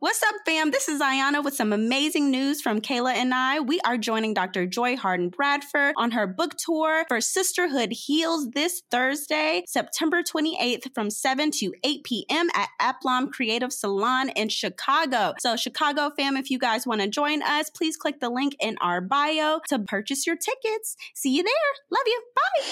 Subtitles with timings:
[0.00, 0.70] What's up, fam?
[0.70, 3.60] This is Iyanna with some amazing news from Kayla and I.
[3.60, 4.64] We are joining Dr.
[4.64, 11.10] Joy Harden Bradford on her book tour for Sisterhood Heals this Thursday, September 28th from
[11.10, 12.48] 7 to 8 p.m.
[12.54, 15.34] at Aplom Creative Salon in Chicago.
[15.38, 18.78] So, Chicago fam, if you guys want to join us, please click the link in
[18.80, 20.96] our bio to purchase your tickets.
[21.14, 21.52] See you there.
[21.90, 22.22] Love you.
[22.34, 22.64] Bye.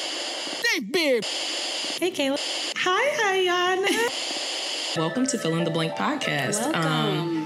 [0.72, 1.24] Hey, babe.
[1.24, 2.38] Hey, Kayla.
[2.74, 4.54] Hi, Iyanna.
[4.96, 6.62] Welcome to Fill in the Blank podcast.
[6.62, 7.34] Um, Welcome.
[7.34, 7.37] Get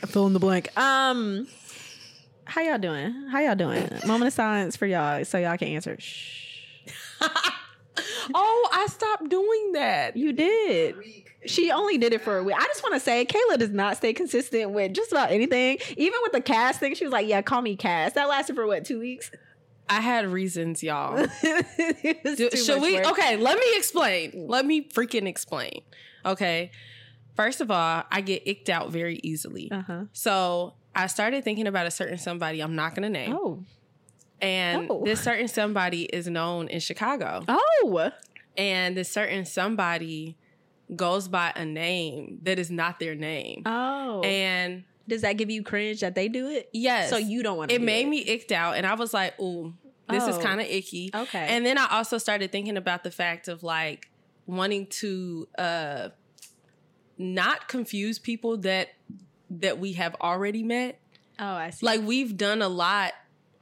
[0.00, 0.12] blank.
[0.12, 0.76] Fill in the blank.
[0.78, 1.46] Um,
[2.44, 3.28] how y'all doing?
[3.30, 3.88] How y'all doing?
[4.06, 5.96] Moment of silence for y'all, so y'all can answer.
[5.98, 6.50] Shh.
[8.34, 10.16] oh, I stopped doing that.
[10.16, 10.96] You did.
[11.46, 12.56] She only did it for a week.
[12.58, 15.78] I just want to say, Kayla does not stay consistent with just about anything.
[15.96, 18.66] Even with the cast thing, she was like, "Yeah, call me Cass." That lasted for
[18.66, 19.30] what two weeks?
[19.88, 21.16] I had reasons, y'all.
[21.42, 22.94] Do- should we?
[22.94, 23.10] work.
[23.10, 24.46] Okay, let me explain.
[24.48, 25.82] Let me freaking explain.
[26.24, 26.70] Okay.
[27.36, 29.70] First of all, I get icked out very easily.
[29.70, 30.04] Uh-huh.
[30.12, 33.34] So I started thinking about a certain somebody I'm not going to name.
[33.34, 33.64] Oh.
[34.40, 35.02] and oh.
[35.04, 37.44] this certain somebody is known in Chicago.
[37.48, 38.10] Oh.
[38.56, 40.36] And this certain somebody
[40.94, 43.62] goes by a name that is not their name.
[43.66, 44.20] Oh.
[44.22, 46.68] And does that give you cringe that they do it?
[46.72, 47.10] yes.
[47.10, 47.74] So you don't want to.
[47.74, 49.74] it made me icked out and I was like, ooh,
[50.08, 50.40] this is Oh.
[50.40, 51.10] kind of icky.
[51.14, 51.46] Okay.
[51.48, 54.08] And then I also started thinking about the fact of like
[54.46, 56.08] wanting to uh
[57.18, 58.88] not confuse people that
[59.50, 60.98] that we have already met.
[61.38, 61.84] Oh, I see.
[61.86, 63.12] Like we've done a lot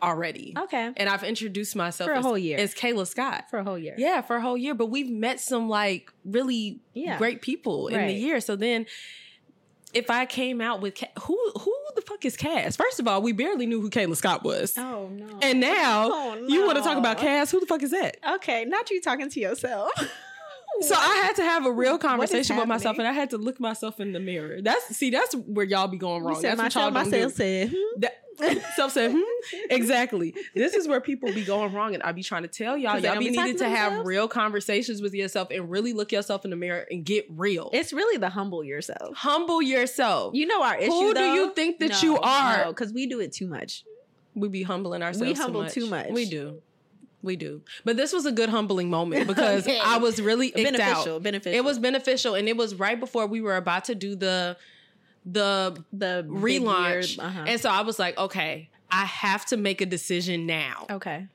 [0.02, 0.52] already.
[0.58, 2.58] okay, And I've introduced myself For a as, whole year.
[2.58, 3.44] as Kayla Scott.
[3.50, 3.94] for a whole year.
[3.96, 4.74] Yeah, for a whole year.
[4.74, 7.18] But we've met some like really Yeah.
[7.18, 8.40] great people in the year.
[8.40, 8.86] So then
[9.94, 12.74] if I came out with who who the fuck is Cass?
[12.76, 14.76] First of all, we barely knew who Kayla Scott was.
[14.76, 15.38] Oh no.
[15.42, 17.50] And now Oh, you want to talk about Cass?
[17.50, 18.16] Who the fuck is that?
[18.36, 19.92] Okay, not you talking to yourself.
[20.80, 23.60] So I had to have a real conversation with myself, and I had to look
[23.60, 24.60] myself in the mirror.
[24.62, 26.40] That's see, that's where y'all be going wrong.
[26.40, 28.00] Said That's what y'all myself, said, hmm?
[28.00, 28.22] That,
[28.74, 29.20] self said, hmm?
[29.70, 30.34] exactly.
[30.54, 33.18] This is where people be going wrong, and I be trying to tell y'all, y'all
[33.18, 36.50] be be needing to to have real conversations with yourself and really look yourself in
[36.50, 37.70] the mirror and get real.
[37.72, 39.14] It's really the humble yourself.
[39.14, 40.34] Humble yourself.
[40.34, 40.90] You know our issue.
[40.90, 42.66] Who do you think that you are?
[42.66, 43.84] Because we do it too much.
[44.34, 45.28] we be humbling ourselves.
[45.28, 45.72] We too humble much.
[45.74, 46.10] too much.
[46.10, 46.62] We do.
[47.22, 47.62] We do.
[47.84, 49.78] But this was a good humbling moment because Okay.
[49.82, 51.22] I was really Beneficial, out.
[51.22, 51.56] beneficial.
[51.58, 54.56] It was beneficial, and it was right before we were about to do the
[55.24, 57.44] the the relaunch, uh-huh.
[57.46, 60.86] and so I was like, okay, I have to make a decision now.
[60.90, 61.28] Okay.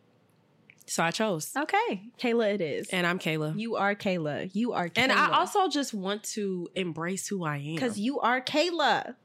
[0.89, 2.03] So I chose, Okay.
[2.17, 2.87] Kayla, it is.
[2.91, 3.59] and I'm Kayla.
[3.59, 4.49] you are Kayla.
[4.53, 4.97] You are Kayla.
[5.03, 7.75] and I also just want to embrace who I am.
[7.75, 9.15] because you are Kayla.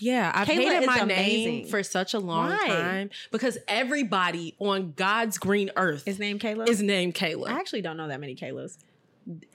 [0.00, 1.52] Yeah, I've Kayla hated is my amazing.
[1.62, 2.66] name for such a long Why?
[2.68, 6.68] time because everybody on God's green earth His name Kayla.
[6.68, 7.48] is named Kayla.
[7.48, 8.76] I actually don't know that many Kaylas.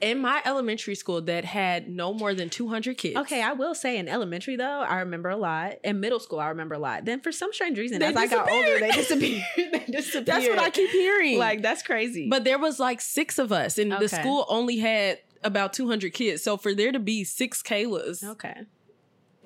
[0.00, 3.16] in my elementary school that had no more than 200 kids.
[3.16, 5.74] Okay, I will say in elementary though, I remember a lot.
[5.82, 7.04] In middle school, I remember a lot.
[7.04, 9.42] Then for some strange reason, They as I got older, they disappeared.
[9.56, 10.26] they disappeared.
[10.26, 11.38] That's what I keep hearing.
[11.38, 12.28] Like that's crazy.
[12.28, 16.42] but there was like six of us, and the school only had about 200 kids.
[16.42, 18.62] So for there to be six Kaylas okay,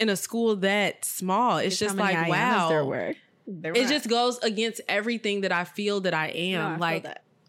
[0.01, 2.69] in a school that small, it's Guess just like, wow.
[2.69, 3.15] there were.
[3.47, 6.73] There It just goes against everything that I feel that I No, am.
[6.75, 7.07] I like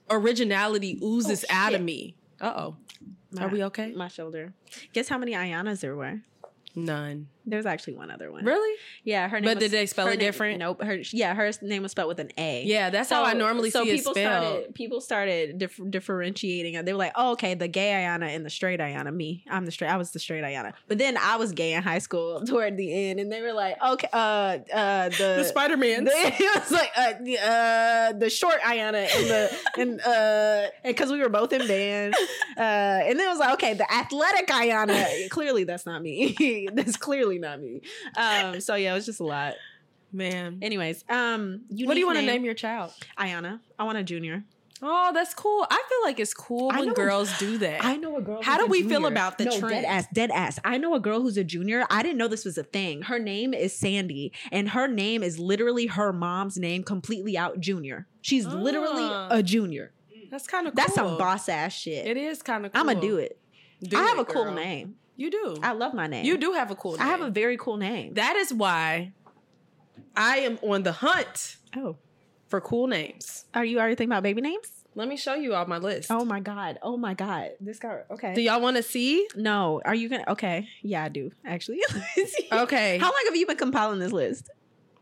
[0.09, 2.15] originality oozes Oh, out of me.
[2.39, 2.75] Uh oh.
[3.39, 3.91] Are we okay?
[3.91, 4.53] My shoulder.
[4.93, 6.21] Guess how many Ayanas there were?
[6.75, 7.27] None.
[7.49, 8.45] There's actually one other one.
[8.45, 8.77] Really?
[9.03, 9.49] Yeah, her name.
[9.49, 10.59] But was- did they spell it name- different?
[10.59, 10.81] Nope.
[10.83, 12.63] Her yeah, her name was spelled with an A.
[12.63, 14.43] Yeah, that's how I normally see it people spelled.
[14.43, 16.75] started people started dif- differentiating.
[16.75, 16.85] it.
[16.85, 19.71] They were like, "Oh, okay, the gay Ayana and the straight Iyanna." Me, I'm the
[19.71, 19.89] straight.
[19.89, 20.73] I was the straight Iyanna.
[20.87, 23.75] But then I was gay in high school toward the end, and they were like,
[23.83, 26.07] "Okay, uh, uh, the The Spider Man.
[26.09, 31.19] it was like uh, the, uh, the short Ayana and the and uh because we
[31.19, 32.13] were both in band,
[32.57, 35.29] uh, and then it was like okay, the athletic Ayana.
[35.29, 36.67] Clearly, that's not me.
[36.73, 37.82] that's clearly not me.
[38.18, 39.56] Um, so yeah, it was just a lot.
[40.12, 40.59] Man.
[40.62, 42.91] Anyways, um, What do you want to name your child?
[43.18, 43.59] Iyanna?
[43.78, 44.44] I want a junior.
[44.82, 45.68] Oh, that's cool.
[45.70, 47.84] I feel like it's cool I when girls do that.
[47.84, 48.41] I know a girl.
[48.41, 49.84] How who's do a we feel about the no, trend?
[49.84, 50.58] Dead ass, dead ass.
[50.64, 51.86] I know a girl who's a junior.
[51.90, 53.02] I didn't know this was a thing.
[53.03, 58.08] Her name is Sandy, and her name is literally her mom's name, completely out junior.
[58.22, 59.28] She's literally Ah.
[59.32, 59.91] a junior.
[60.32, 60.84] That's kind of cool.
[60.84, 62.08] That's some boss ass shit.
[62.08, 62.80] It is kind of cool.
[62.80, 63.38] I'm gonna do it.
[63.84, 64.53] Do I have it, a cool girl.
[64.53, 64.96] name.
[65.19, 65.57] You do.
[65.61, 66.25] I love my name.
[66.25, 67.01] you do have a cool name.
[67.01, 68.13] I have a very cool name.
[68.13, 69.11] That is why
[70.16, 71.97] I am on the hunt oh,
[72.47, 73.43] for cool names.
[73.53, 74.71] Are you already thinking about baby names?
[74.95, 76.09] Let me show you all my list.
[76.09, 76.79] Oh my god.
[76.81, 77.51] Oh my god.
[77.59, 77.99] This guy.
[78.09, 78.33] Okay.
[78.33, 79.27] Do y'all want to see?
[79.35, 79.81] no.
[79.83, 80.23] Are you gonna?
[80.29, 80.69] Okay.
[80.83, 81.81] Yeah, I do actually.
[82.51, 82.97] Okay.
[82.97, 84.49] How long have you been compiling this list?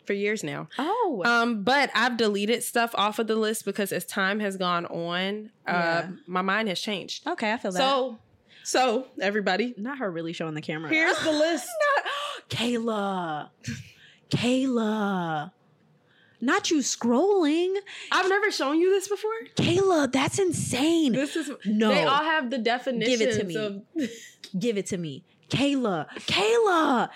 [0.05, 0.67] For years now.
[0.79, 1.21] Oh.
[1.25, 5.51] Um, but I've deleted stuff off of the list because as time has gone on,
[5.67, 6.09] uh, Yeah.
[6.25, 7.27] my mind has changed.
[7.27, 7.77] okay, I feel that.
[7.79, 8.17] So,
[8.67, 10.89] so everybody, not her really showing the camera.
[10.89, 11.67] here's the list.
[11.95, 13.49] Not- Kayla.
[14.29, 15.51] Kayla.
[16.41, 17.75] Not you scrolling.
[18.11, 19.31] I've never shown you this before.
[19.55, 21.13] Kayla, that's insane.
[21.13, 21.89] This is No.
[21.89, 23.17] They all have the definitions.
[23.17, 23.55] Give it to me.
[23.55, 23.81] Of,
[24.59, 25.23] Give it to me.
[25.49, 26.07] Kayla.
[26.27, 27.09] Kayla.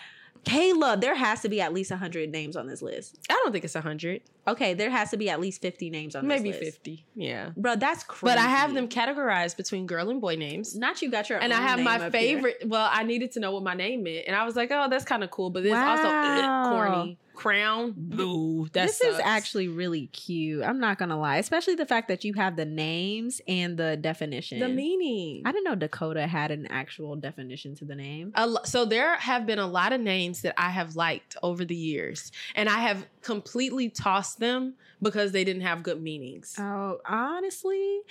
[0.45, 3.17] Kayla, there has to be at least 100 names on this list.
[3.29, 6.15] I don't think it's a hundred, Okay, there has to be at least 50 names
[6.15, 6.73] on maybe this list.
[6.77, 7.05] fifty.
[7.13, 8.33] Yeah, Bro, that's crazy.
[8.35, 10.75] but I have them categorized between girl and boy names.
[10.75, 12.09] Not you got your And I have my up here.
[12.11, 12.63] favorite.
[12.65, 15.05] Well, I needed to know what my name meant, and I was like, "Oh, that's
[15.05, 16.63] kind of cool." But it's also Wow.
[16.65, 17.17] uh, corny.
[17.33, 18.67] Crown, blue.
[18.73, 20.63] That this is actually really cute.
[20.63, 24.59] I'm not gonna lie, especially the fact that you have the names and the definition.
[24.59, 25.41] the meaning.
[25.45, 28.31] I didn't know Dakota had an actual definition to the name.
[28.35, 31.65] A lo- so there have been a lot of names that I have liked over
[31.65, 36.55] the years, and I have completely tossed them because they didn't have good meanings.
[36.59, 38.01] Oh, honestly,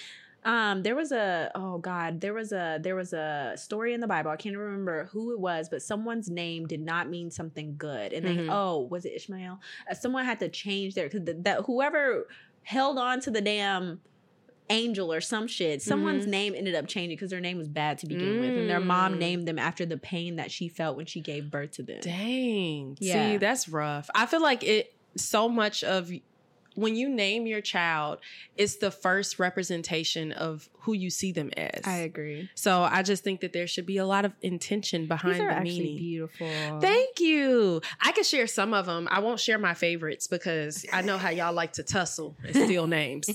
[0.44, 4.06] um, there was a oh god, there was a there was a story in the
[4.06, 4.30] Bible.
[4.30, 8.26] I can't remember who it was, but someone's name did not mean something good, and
[8.26, 8.48] they Mhm.
[8.50, 9.60] oh was it Ishmael?
[9.90, 12.26] Uh, someone had to change their because that whoever
[12.62, 14.00] held on to the damn
[14.68, 18.06] angel or some shit someone's name ended up changing because their name was bad to
[18.06, 19.18] begin with and their mom Mm.
[19.18, 22.96] named them after the pain that she felt when she gave birth to them Dang.
[23.00, 23.32] Yeah.
[23.32, 24.08] See, that's rough.
[24.14, 26.12] I feel like it so much of
[26.76, 28.18] when you name your child,
[28.56, 31.86] it's the first representation of who you see them as.
[31.86, 35.34] I agree so I just think that there should be a lot of intention behind
[35.34, 35.96] these are the meaning.
[35.96, 37.80] beautiful Thank you.
[38.00, 39.08] I can share some of them.
[39.10, 42.86] I won't share my favorites because I know how y'all like to tussle and steal
[43.00, 43.28] names.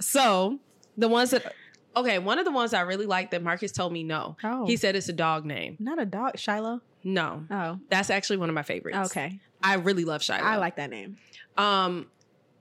[0.00, 0.58] So
[0.96, 1.52] the ones that
[1.96, 4.36] okay, one of the ones I really like that Marcus told me no.
[4.44, 5.76] oh He said it's a dog name.
[5.80, 8.98] not a dog shiloh No, oh that's actually one of my favorites.
[9.06, 10.44] okay I really love Shiloh.
[10.44, 11.16] i like that name
[11.56, 12.06] Um,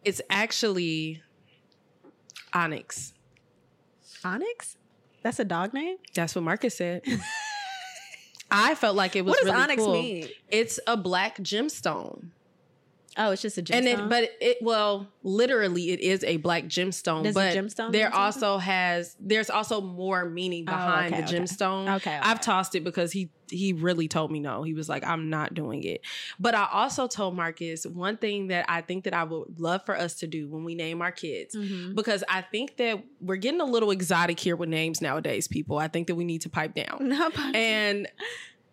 [0.05, 1.21] it's actually
[2.53, 3.13] Onyx.
[4.23, 4.77] Onyx?
[5.21, 5.97] That's a dog name?
[6.13, 7.01] That's what Marcus said.
[8.51, 9.93] I felt like it was What does really onyx cool.
[9.93, 10.27] mean?
[10.49, 12.27] It's a black gemstone.
[13.17, 13.75] Oh, it's just a gemstone.
[13.75, 17.33] And it, but it, well, literally, it is a black gemstone.
[17.33, 21.37] But gemstone there also has there's also more meaning Oh, behind okay, the okay.
[21.39, 21.95] gemstone.
[21.97, 24.63] Okay, I've tossed it because he he really told me no.
[24.63, 26.01] He was like, I'm not doing it.
[26.39, 29.95] But I also told Marcus one thing that I think that I would love for
[29.95, 31.53] us to do when we name our kids.
[31.55, 31.93] Mhm.
[31.93, 35.77] Because I think that we're getting a little exotic here with names nowadays, people.
[35.77, 37.11] I think that we need to pipe down.
[37.53, 38.07] And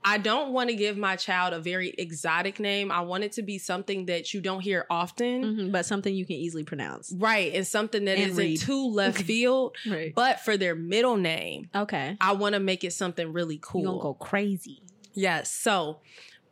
[0.02, 2.90] I don't want to give my child a very exotic name.
[2.90, 5.44] I want it to be something that you don't hear often.
[5.44, 7.12] Mhm, but something you can easily pronounce.
[7.16, 7.52] Right.
[7.54, 8.60] And something that And isn't read.
[8.60, 9.76] too left field.
[9.86, 10.14] Right.
[10.14, 12.16] But for their middle name, Okay.
[12.20, 13.82] I want to make it something really cool.
[13.82, 14.80] You gonna go crazy.
[15.12, 15.50] Yes.
[15.52, 15.98] So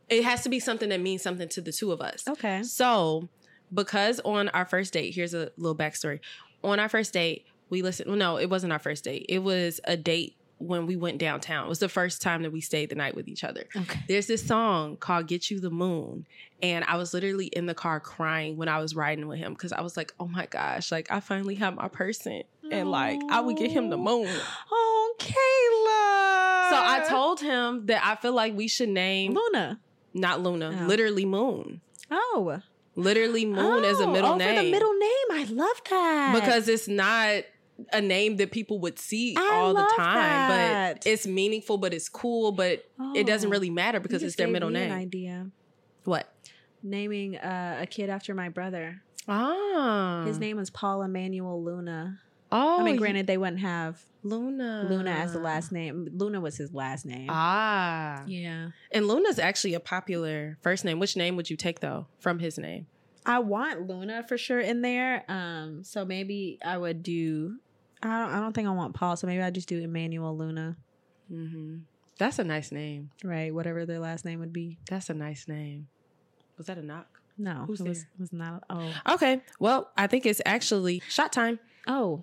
[0.08, 2.24] it has to be something that means something to the two of us.
[2.28, 2.62] Okay.
[2.62, 3.28] So,
[3.72, 6.20] because on our first date, here's a little backstory.
[6.64, 8.08] On our first date, we listened.
[8.08, 9.26] Well, no, it wasn't our first date.
[9.28, 11.66] It was a date when we went downtown.
[11.66, 13.64] It was the first time that we stayed the night with each other.
[13.76, 14.00] Okay.
[14.08, 16.26] There's this song called Get You the Moon.
[16.62, 19.72] And I was literally in the car crying when I was riding with him because
[19.72, 22.42] I was like, oh my gosh, like I finally have my person.
[22.70, 24.28] And like I would get him the moon.
[24.70, 26.70] Oh, Kayla.
[26.70, 29.80] So I told him that I feel like we should name Luna.
[30.14, 30.86] not Luna, Oh.
[30.86, 31.80] literally Moon.
[32.10, 32.60] Oh.
[32.96, 34.56] Literally Moon as a Oh, middle oh, name.
[34.56, 35.30] For the middle name.
[35.30, 36.34] I love that.
[36.40, 37.44] because it's not
[37.92, 40.14] a name that people would see I all the time
[40.50, 40.94] that.
[40.96, 43.52] but it's meaningful but it's cool but it doesn't Oh.
[43.52, 45.46] really matter because it's their middle name idea.
[46.04, 46.32] what
[46.82, 49.02] Naming uh, a kid after my brother.
[49.28, 52.20] ah His name was Paul Emmanuel Luna.
[52.52, 56.08] oh I mean, granted, they wouldn't have luna Luna as the last name.
[56.12, 57.28] Luna was his last name.
[57.30, 58.70] ah Yeah.
[58.92, 62.58] and luna's actually a popular first name which name would you take though from his
[62.58, 62.86] name
[63.26, 65.22] I want Luna for sure in there.
[65.28, 67.56] Um, so maybe I would do.
[68.02, 68.34] I don't.
[68.34, 69.16] I don't think I want Paul.
[69.16, 70.76] So maybe I just do Emmanuel Luna.
[71.32, 71.76] mm-hmm.
[72.18, 73.52] that's a nice name Right.
[73.54, 74.78] Whatever their last name would be.
[74.88, 75.88] that's a nice name
[76.56, 78.08] was that a knock No, Who's it was, there?
[78.18, 78.64] was not.
[78.70, 78.92] Oh.
[79.14, 82.22] okay well i think it's actually shot time Oh.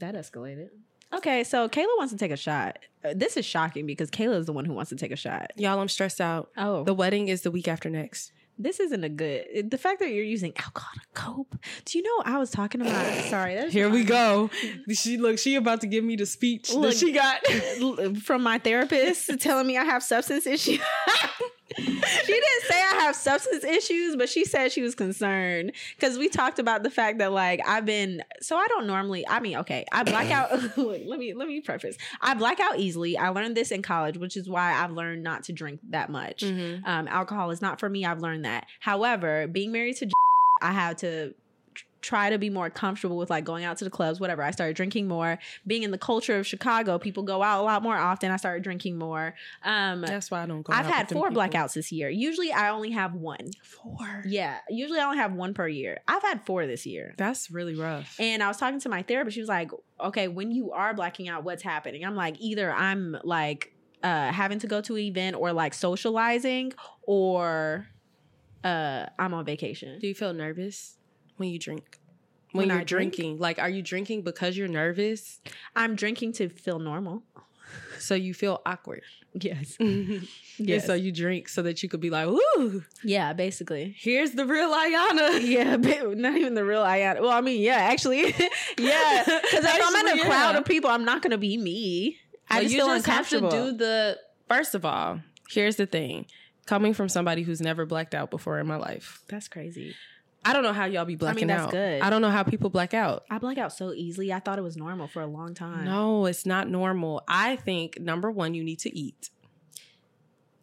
[0.00, 0.68] That escalated.
[1.12, 2.78] Okay, so Kayla wants to take a shot.
[3.04, 5.50] Uh, this is shocking because Kayla is the one who wants to take a shot.
[5.56, 9.08] y'all i'm stressed out Oh, the wedding is the week after next this isn't a
[9.08, 9.46] good.
[9.52, 11.56] Eh, the fact that you're using alcohol to cope.
[11.84, 13.24] Do you know I was talking about?
[13.24, 14.50] Sorry, that's Here we go.
[14.92, 15.38] She look.
[15.38, 16.90] She about to give me the speech Look.
[16.90, 18.16] that she got.
[18.22, 20.80] from my therapist telling me I have substance issues.
[21.76, 26.28] She didn't say I have substance issues, but she said she was concerned because we
[26.28, 29.26] talked about the fact that like I've been so I don't normally.
[29.28, 30.50] I mean, okay, I black out.
[30.78, 31.96] let me let me preface.
[32.20, 33.16] I black out easily.
[33.18, 36.42] I learned this in college, which is why I've learned not to drink that much.
[36.42, 36.86] Mhm.
[36.86, 38.04] Um, alcohol is not for me.
[38.04, 38.66] I've learned that.
[38.80, 40.10] However, being married to,
[40.62, 41.34] I have to
[42.00, 44.76] try to be more comfortable with like going out to the clubs whatever i started
[44.76, 48.30] drinking more being in the culture of chicago people go out a lot more often
[48.30, 50.72] i started drinking more um That's why I don't go.
[50.72, 51.42] I've had four people.
[51.42, 52.08] blackouts this year.
[52.08, 53.50] Usually I only have one.
[53.62, 54.22] Four.
[54.26, 54.58] Yeah.
[54.68, 56.00] Usually I only have one per year.
[56.06, 57.14] I've had four this year.
[57.16, 58.16] That's really rough.
[58.18, 59.34] And I was talking to my therapist.
[59.34, 62.04] She was like, okay, when you are blacking out, what's happening?
[62.04, 66.72] I'm like, either I'm like uh having to go to an event or like socializing
[67.02, 67.86] or
[68.64, 69.98] uh I'm on vacation.
[69.98, 70.97] Do you feel nervous
[71.38, 71.98] when you drink?
[72.52, 73.14] When When, you're drink?
[73.14, 75.40] drinking, like, are you drinking because you're nervous?
[75.76, 77.22] I'm drinking to feel normal.
[77.98, 79.02] So you feel awkward.
[79.34, 79.76] Yes.
[79.80, 80.26] And
[80.68, 80.86] Yes.
[80.86, 83.94] so you drink so that you could be like, "Woo, yeah, basically.
[83.96, 87.20] here's the real Iyanna." Yeah, but not even the real Iyanna.
[87.20, 88.22] Well, I mean, yeah, actually,
[88.78, 89.22] yeah.
[89.24, 92.18] Because if I'm in a Actually, crowd of people, I'm not gonna be me.
[92.50, 94.18] I just you feel just have to do the.
[94.48, 96.26] First of all, here's the thing:
[96.66, 99.94] coming from somebody who's never blacked out before in my life, That's crazy.
[100.44, 101.70] I don't know how y'all be blacking I mean, that's out.
[101.72, 102.00] good.
[102.00, 103.24] I don't know how people black out.
[103.30, 104.32] I black out so easily.
[104.32, 105.84] I thought it was normal for a long time.
[105.84, 107.22] No, it's not normal.
[107.28, 109.30] I think number one, you need to eat.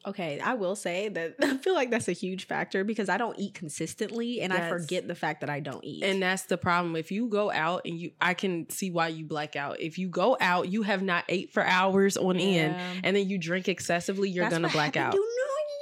[0.08, 3.38] Okay, I will say that I feel like that's a huge factor because I don't
[3.39, 6.03] eat consistently and I forget the fact that I don't eat.
[6.03, 6.96] And that's the problem.
[6.96, 9.79] If you go out and you, I can see why you black out.
[9.79, 13.38] If you go out, you have not ate for hours on end, and then you
[13.39, 15.13] drink excessively, you're That's gonna black out.
[15.13, 15.27] New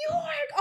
[0.10, 0.53] York.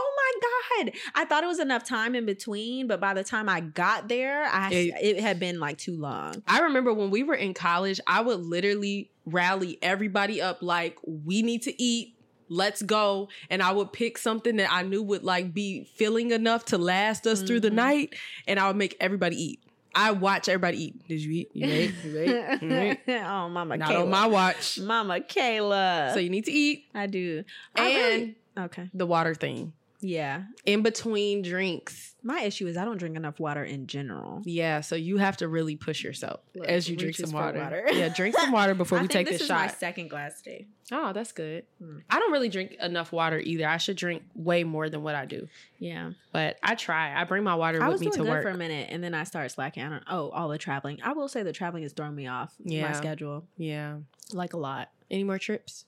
[0.78, 0.92] God!
[1.14, 4.44] I thought it was enough time in between, but by the time I got there,
[4.44, 6.42] I It- it, had been like too long.
[6.46, 11.42] I remember when we were in college, I would literally rally everybody up like, we
[11.42, 12.14] need to eat.
[12.48, 13.28] Let's go.
[13.48, 17.26] And I would pick something that I knew would like be filling enough to last
[17.26, 17.74] us through the Mhm.
[17.74, 18.14] night.
[18.46, 19.60] And I would make everybody eat.
[19.94, 21.08] I watch everybody eat.
[21.08, 21.50] Did you eat?
[21.54, 21.94] You ate?
[22.04, 22.62] You ate?
[22.62, 22.98] You ate?
[23.24, 24.02] oh, Mama Not Kayla.
[24.02, 24.78] on my watch.
[24.80, 26.12] Mama Kayla.
[26.14, 26.86] So you need to eat.
[26.94, 27.44] I do.
[27.74, 28.90] And I really- okay.
[28.92, 29.72] the water thing.
[30.02, 30.42] Yeah.
[30.66, 32.14] In between drinks.
[32.24, 34.42] My issue is I don't drink enough water in general.
[34.44, 34.80] Yeah.
[34.80, 37.58] So you have to really push yourself Look, as you drink some water.
[37.60, 37.84] water.
[37.92, 39.78] yeah, drink some water before we take this this is my shot.
[39.78, 40.66] second glass today.
[40.90, 41.64] Oh, that's good.
[41.82, 42.02] Mm.
[42.10, 43.66] I don't really drink enough water either.
[43.66, 45.48] I should drink way more than what I do.
[45.78, 46.10] Yeah.
[46.32, 47.18] But I try.
[47.18, 48.42] I bring my water I with me to good work.
[48.42, 49.84] for a minute and then I start slacking.
[49.84, 50.98] I don't oh, all the traveling.
[51.02, 53.44] I will say the traveling is throwing me off my schedule.
[53.56, 53.98] yeah.
[54.32, 54.90] Like a lot.
[55.10, 55.84] Any more trips?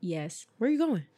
[0.00, 0.46] Yes.
[0.58, 1.04] Where are you going?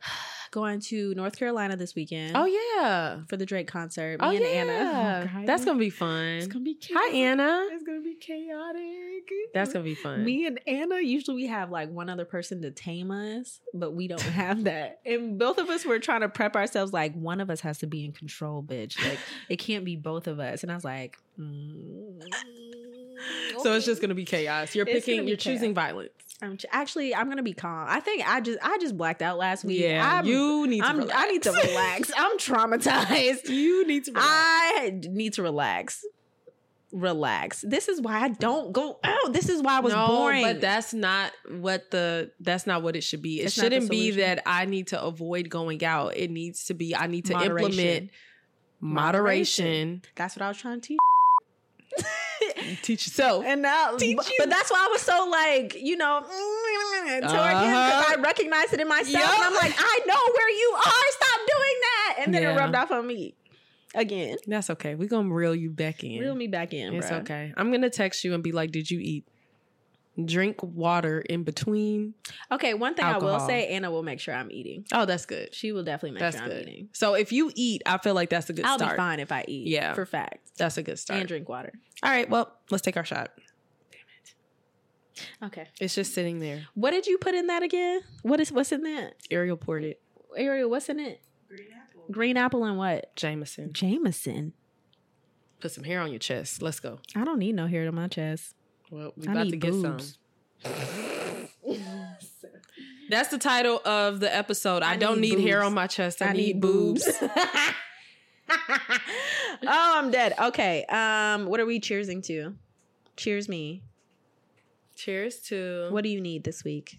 [0.54, 2.36] Going to North Carolina this weekend.
[2.36, 3.22] Oh yeah.
[3.26, 4.20] For the Drake concert.
[4.20, 4.46] Me Oh and yeah.
[4.46, 5.30] Anna.
[5.34, 6.26] Oh, That's gonna be fun.
[6.36, 7.10] It's gonna be chaotic.
[7.10, 7.16] Hi.
[7.16, 7.66] Anna.
[7.72, 8.80] It's gonna be chaotic.
[9.52, 10.24] That's gonna be fun.
[10.24, 14.06] Me and Anna usually we have like one other person to tame us, but we
[14.06, 15.00] don't have that.
[15.04, 17.88] And both of us were trying to prep ourselves like one of us has to
[17.88, 18.96] be in control, bitch.
[19.04, 19.18] Like
[19.48, 20.62] it can't be both of us.
[20.62, 22.22] And I was like, mm,
[23.60, 24.72] So it's just gonna be chaos.
[24.76, 25.26] You're It's picking.
[25.26, 26.10] You're choosing violence.
[26.42, 27.86] I'm ch- actually I'm gonna be calm.
[27.88, 29.80] I think I just I just blacked out last week.
[29.80, 30.18] Yeah.
[30.18, 30.86] I'm, you need to.
[30.86, 31.16] I'm, relax.
[31.16, 32.12] I need to relax.
[32.16, 33.48] I'm traumatized.
[33.48, 34.12] you need to.
[34.12, 34.28] Relax.
[34.28, 36.04] I need to relax.
[36.92, 37.64] Relax.
[37.66, 39.32] This is why I don't go out.
[39.32, 40.42] This is why I was no, boring.
[40.42, 43.40] but that's not what the that's not what it should be.
[43.40, 46.16] It shouldn't be that I need to avoid going out.
[46.16, 47.70] It needs to be I need to Moderation.
[47.70, 48.10] implement
[48.80, 50.02] moderation.
[50.14, 50.98] That's what I was trying to teach.
[52.82, 53.44] Teach yourself.
[53.46, 54.34] And now, Teach but, you.
[54.38, 58.14] but that's why I was so like, you know, toward him because Uh-huh.
[58.16, 59.10] I recognized it in myself.
[59.12, 59.34] Yup.
[59.34, 61.10] And I'm like, I know where you are.
[61.10, 62.16] Stop doing that.
[62.24, 63.34] And then it rubbed off on me
[63.94, 64.36] again.
[64.46, 64.94] That's okay.
[64.94, 66.20] We're gonna reel you back in.
[66.20, 67.20] Reel me back in, It's bruh.
[67.20, 67.52] okay.
[67.56, 69.24] I'm gonna text you and be like, "Did you eat?"
[70.24, 72.14] Drink water in between.
[72.52, 74.84] Okay, one thing I will say, Anna will make sure I'm eating.
[74.92, 75.52] Oh, that's good.
[75.52, 76.88] She will definitely make That's sure I'm eating.
[76.92, 78.92] So if you eat, I feel like that's a good I'll start.
[78.92, 79.66] be fine if I eat.
[79.66, 79.92] Yeah.
[79.94, 80.43] For fact.
[80.56, 81.20] That's a good start.
[81.20, 81.72] And drink water.
[82.02, 82.28] All right.
[82.28, 83.30] Well, let's take our shot.
[83.90, 85.46] Damn it.
[85.46, 85.68] Okay.
[85.80, 86.66] It's just sitting there.
[86.74, 88.00] What did you put in that again?
[88.22, 89.14] What is what's in that?
[89.30, 90.00] Ariel poured it.
[90.36, 91.20] Ariel, what's in it?
[91.48, 92.04] Green apple.
[92.10, 93.14] Green apple and what?
[93.16, 93.72] Jameson.
[93.72, 94.52] Jameson.
[95.60, 96.62] Put some hair on your chest.
[96.62, 96.98] Let's go.
[97.16, 98.54] I don't need no hair on my chest.
[98.90, 100.18] Well, we I about need to get boobs.
[100.62, 101.48] some.
[103.10, 104.82] That's the title of the episode.
[104.82, 106.22] I, I don't need need hair on my chest.
[106.22, 107.06] I, need, boobs.
[108.50, 110.34] oh, I'm dead.
[110.38, 110.84] Okay.
[110.86, 112.54] Um, what are we cheersing to?
[113.16, 113.82] Cheers me.
[114.96, 116.98] Cheers to What do you need this week?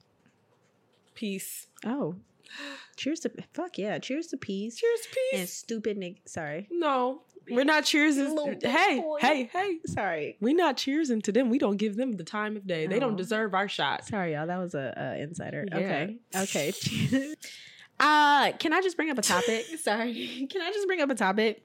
[1.13, 1.67] peace.
[1.85, 2.15] Oh.
[2.97, 3.99] Cheers to fuck yeah.
[3.99, 4.75] Cheers to peace.
[4.77, 5.39] Cheers to peace.
[5.39, 6.17] And stupid nigga.
[6.25, 6.67] Sorry.
[6.71, 8.29] no, we're not cheersing.
[8.35, 9.77] Little Hey, hey, hey.
[9.85, 10.35] Sorry.
[10.41, 11.49] We're not cheersing to them.
[11.49, 12.87] We don't give them the time of day.
[12.87, 12.99] They Oh.
[13.01, 14.05] don't deserve our shot.
[14.05, 14.47] Sorry, y'all.
[14.47, 15.65] That was a, a insider.
[15.71, 15.77] Yeah.
[15.77, 16.17] Okay.
[16.35, 16.73] Okay.
[17.99, 19.65] Uh, can I just bring up a topic?
[19.79, 20.47] Sorry.
[20.51, 21.63] Can I just bring up a topic?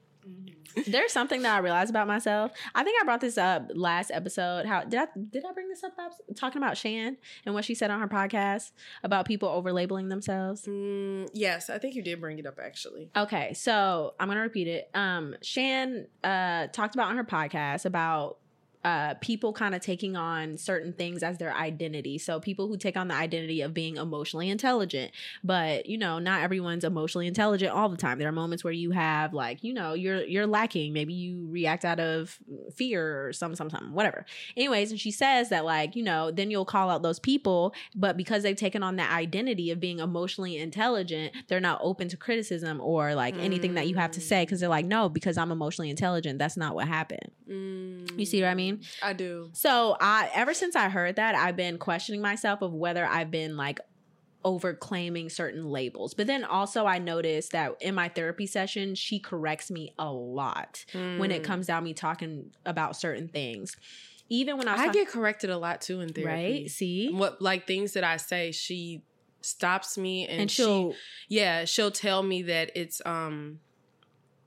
[0.87, 2.51] There's something that I realized about myself.
[2.73, 4.65] I think I brought this up last episode.
[4.65, 5.93] How did I did I bring this up?
[6.35, 8.71] Talking about Shan and what she said on her podcast
[9.03, 10.65] about people over labeling themselves.
[10.65, 13.09] Mm, yes, I think you did bring it up actually.
[13.17, 14.89] Okay, so I'm gonna repeat it.
[14.93, 18.37] Um, Shan uh talked about on her podcast about
[18.83, 22.17] uh people kind of taking on certain things as their identity.
[22.17, 25.11] So people who take on the identity of being emotionally intelligent,
[25.43, 28.17] but you know, not everyone's emotionally intelligent all the time.
[28.19, 30.93] There are moments where you have like, you know, you're you're lacking.
[30.93, 32.39] Maybe you react out of
[32.75, 34.25] fear or some some some whatever.
[34.57, 38.17] Anyways, and she says that like, you know, then you'll call out those people, but
[38.17, 42.79] because they've taken on that identity of being emotionally intelligent, they're not open to criticism
[42.81, 45.89] or like anything that you have to say because they're like, no, because I'm emotionally
[45.89, 46.39] intelligent.
[46.39, 47.31] That's not what happened.
[47.49, 48.70] Mm, You see what I mean?
[49.01, 49.49] I do.
[49.53, 53.57] So I ever since I heard that, I've been questioning myself of whether I've been
[53.57, 53.79] like
[54.43, 56.13] over claiming certain labels.
[56.15, 60.83] But then also I noticed that in my therapy session, she corrects me a lot
[60.93, 61.45] when it Mm.
[61.45, 63.75] comes down me talking about certain things.
[64.29, 66.31] Even when I I talk- get corrected a lot too in therapy.
[66.61, 69.03] right, see, What like things that I say, she
[69.41, 70.95] stops me and, and, she she'll
[71.27, 73.59] yeah, she'll tell me that it's um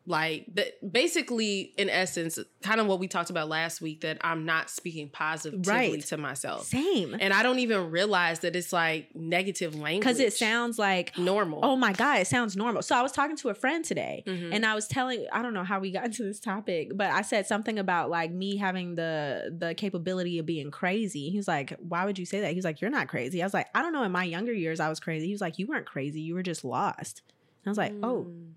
[0.06, 4.44] like that basically in essence kind of what we talked about last week that I'm
[4.44, 6.00] not speaking positively Right.
[6.06, 6.66] to myself.
[6.66, 11.16] same And I don't even realize that it's like negative language because it sounds like
[11.16, 11.60] normal.
[11.62, 12.82] oh my god, it sounds normal.
[12.82, 14.22] So I was talking to a friend today.
[14.26, 14.50] Mhm.
[14.52, 17.22] and I was telling I don't know how we got into this topic, but I
[17.22, 21.30] said something about like me having the the capability of being crazy.
[21.30, 23.46] He was like, "Why would you say that?" He was like, "You're not crazy." I
[23.46, 24.02] was like, "I don't know.
[24.02, 26.20] In my younger years, I was crazy." He was like, "You weren't crazy.
[26.20, 27.22] You were just lost."
[27.64, 28.50] And I was like, "Oh, Mm.
[28.52, 28.54] oh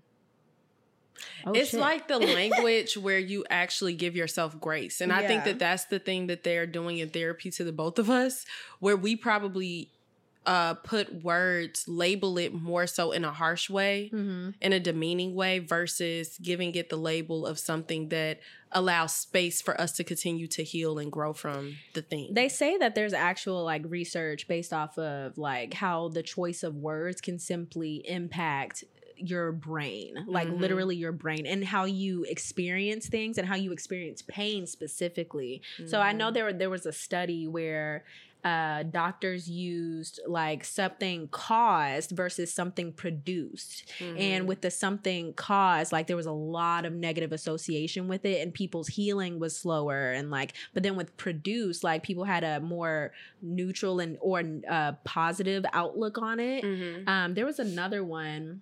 [1.54, 5.00] it's shit." like the language where you actually give yourself grace.
[5.00, 7.98] And I think that that's the thing that they're doing in therapy to the both
[7.98, 8.44] of us,
[8.80, 9.90] where we probably
[10.46, 14.54] uh, put words, label it more so in a harsh way, Mhm.
[14.62, 18.40] in a demeaning way, versus giving it the label of something that
[18.72, 22.32] allows space for us to continue to heal and grow from the thing.
[22.32, 26.76] They say that there's actual like research based off of like how the choice of
[26.76, 28.84] words can simply impact
[29.20, 30.58] your brain, like Mhm.
[30.60, 35.62] literally your brain, and how you experience things and how you experience pain specifically.
[35.86, 36.34] So I know Mhm.
[36.34, 38.04] there there was a study where
[38.44, 44.16] uh doctors used like something caused versus something produced Mhm.
[44.16, 48.40] and with the something caused like there was a lot of negative association with it
[48.40, 52.60] and people's healing was slower and like but then with produce like people had a
[52.60, 53.10] more
[53.42, 57.08] neutral and or uh positive outlook on it Mhm.
[57.08, 58.60] um there was another one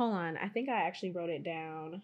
[0.00, 0.38] hold on.
[0.38, 2.00] I think i actually wrote it down.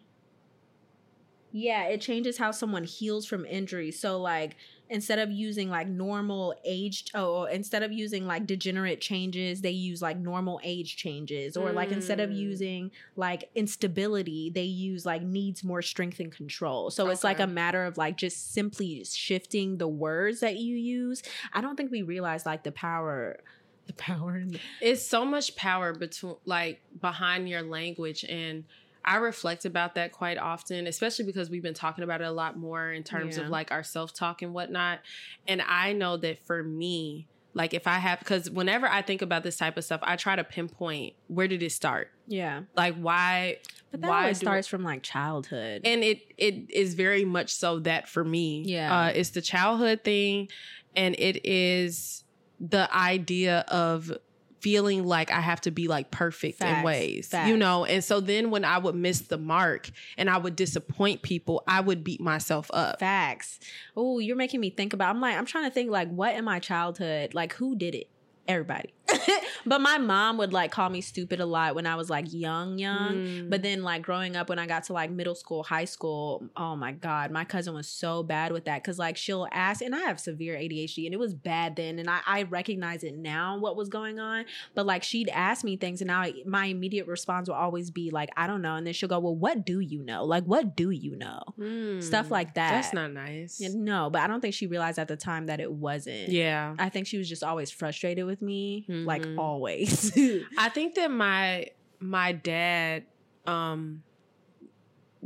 [1.51, 3.91] Yeah it changes how someone heals from injury.
[3.91, 4.57] So like
[4.91, 10.03] instead of using like normal aged oh instead of using like degenerate changes they use
[10.03, 11.57] like normal age changes.
[11.57, 12.37] Or like instead of Mm.
[12.37, 16.91] using like instability they use like needs more strength and control.
[16.91, 21.23] So it's like a matter of like just simply shifting the words that you use.
[21.55, 23.39] I don't think we realize like the power
[23.87, 28.65] the power in the it's so much power between like behind your language and
[29.09, 32.59] I reflect about that quite often, especially because we've been talking about it a lot
[32.59, 33.45] more in terms Yeah.
[33.45, 34.99] of like our self talk and whatnot.
[35.47, 39.45] And I know that for me, like if I have, because whenever I think about
[39.45, 42.09] this type of stuff, I try to pinpoint where did it start?
[42.27, 43.59] yeah Like why?
[43.93, 45.83] But that why starts from like childhood.
[45.85, 48.93] and it it is very much so that for me Yeah.
[48.93, 50.49] uh it's the childhood thing
[50.97, 52.25] and it is
[52.61, 54.13] the idea of
[54.61, 57.49] feeling like i have to be like perfect in ways Facts.
[57.49, 61.23] you know and so then when i would miss the mark and i would disappoint
[61.23, 63.61] people i would beat myself up Facts.
[63.97, 65.15] Oh, you're making me think about.
[65.15, 68.09] I'm like, I'm trying to think like, what in my childhood, like, who did it?
[68.49, 68.93] Everybody.
[69.67, 72.79] but my mom would like call me stupid a lot when I was like young,
[72.79, 73.15] young.
[73.15, 73.51] Mm.
[73.51, 76.77] But then, like growing up, when I got to like middle school, high school, oh
[76.77, 80.01] my god, my cousin was so bad with that because like she'll ask, and I
[80.01, 83.77] have severe ADHD, and it was bad then, and I, I recognize it now what
[83.77, 84.45] was going on.
[84.75, 88.31] But like she'd ask me things, and I my immediate response will always be like,
[88.37, 90.25] I don't know, and then she'll go, Well, what do you know?
[90.25, 91.41] Like, what do you know?
[91.59, 92.03] Mm.
[92.03, 92.71] Stuff like that.
[92.71, 95.61] that's not nice Yeah, No, but I don't think she realized at the time that
[95.61, 96.29] it wasn't.
[96.29, 99.39] yeah I think she was just always frustrated with me, like Mhm.
[99.39, 100.13] always.
[100.59, 101.67] I think that my
[102.01, 103.05] my dad
[103.47, 104.03] um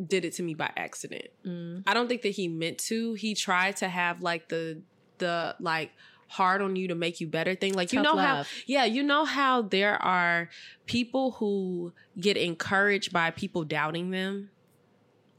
[0.06, 1.28] did it to me by accident.
[1.44, 1.82] Mm.
[1.86, 3.14] I don't think that he meant to.
[3.14, 4.82] He tried to have like the
[5.18, 5.92] the like
[6.28, 7.74] hard on you to make you better thing.
[7.74, 10.48] Like you Tough know how yeah, you know how there are
[10.86, 14.50] people who get encouraged by people doubting them.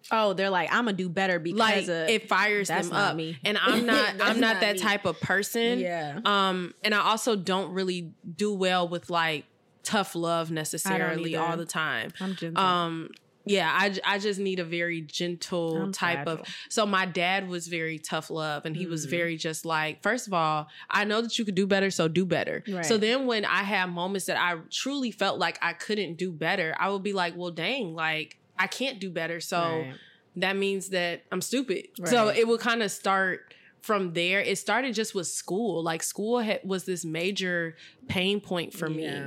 [0.10, 3.16] Oh, they're like, I'm gonna do better because Like of it fires them up.
[3.16, 3.38] me.
[3.44, 4.80] And I'm not I'm not, not that me.
[4.82, 5.80] type of person.
[5.80, 6.20] yeah.
[6.26, 9.46] Um, and I also don't really do well with like
[9.84, 12.12] tough love necessarily all the time.
[12.20, 12.64] I'm gentle.
[12.64, 13.10] Um,
[13.44, 16.42] yeah, I just need a very gentle I'm type of.
[16.70, 19.10] So my dad was very tough love, and he was Mm.
[19.10, 22.24] very just like, first of all, I know that you could do better, so do
[22.24, 22.64] better.
[22.70, 22.86] Right.
[22.86, 26.76] So then when I have moments that I truly felt like I couldn't do better,
[26.80, 29.94] I would be like, well, dang, like I can't do better, so Right.
[30.38, 31.88] that means that I'm stupid.
[32.06, 34.40] So it would kind of start from there.
[34.42, 35.82] It started just with school.
[35.84, 37.76] Like school had, was this major
[38.08, 39.22] pain point for me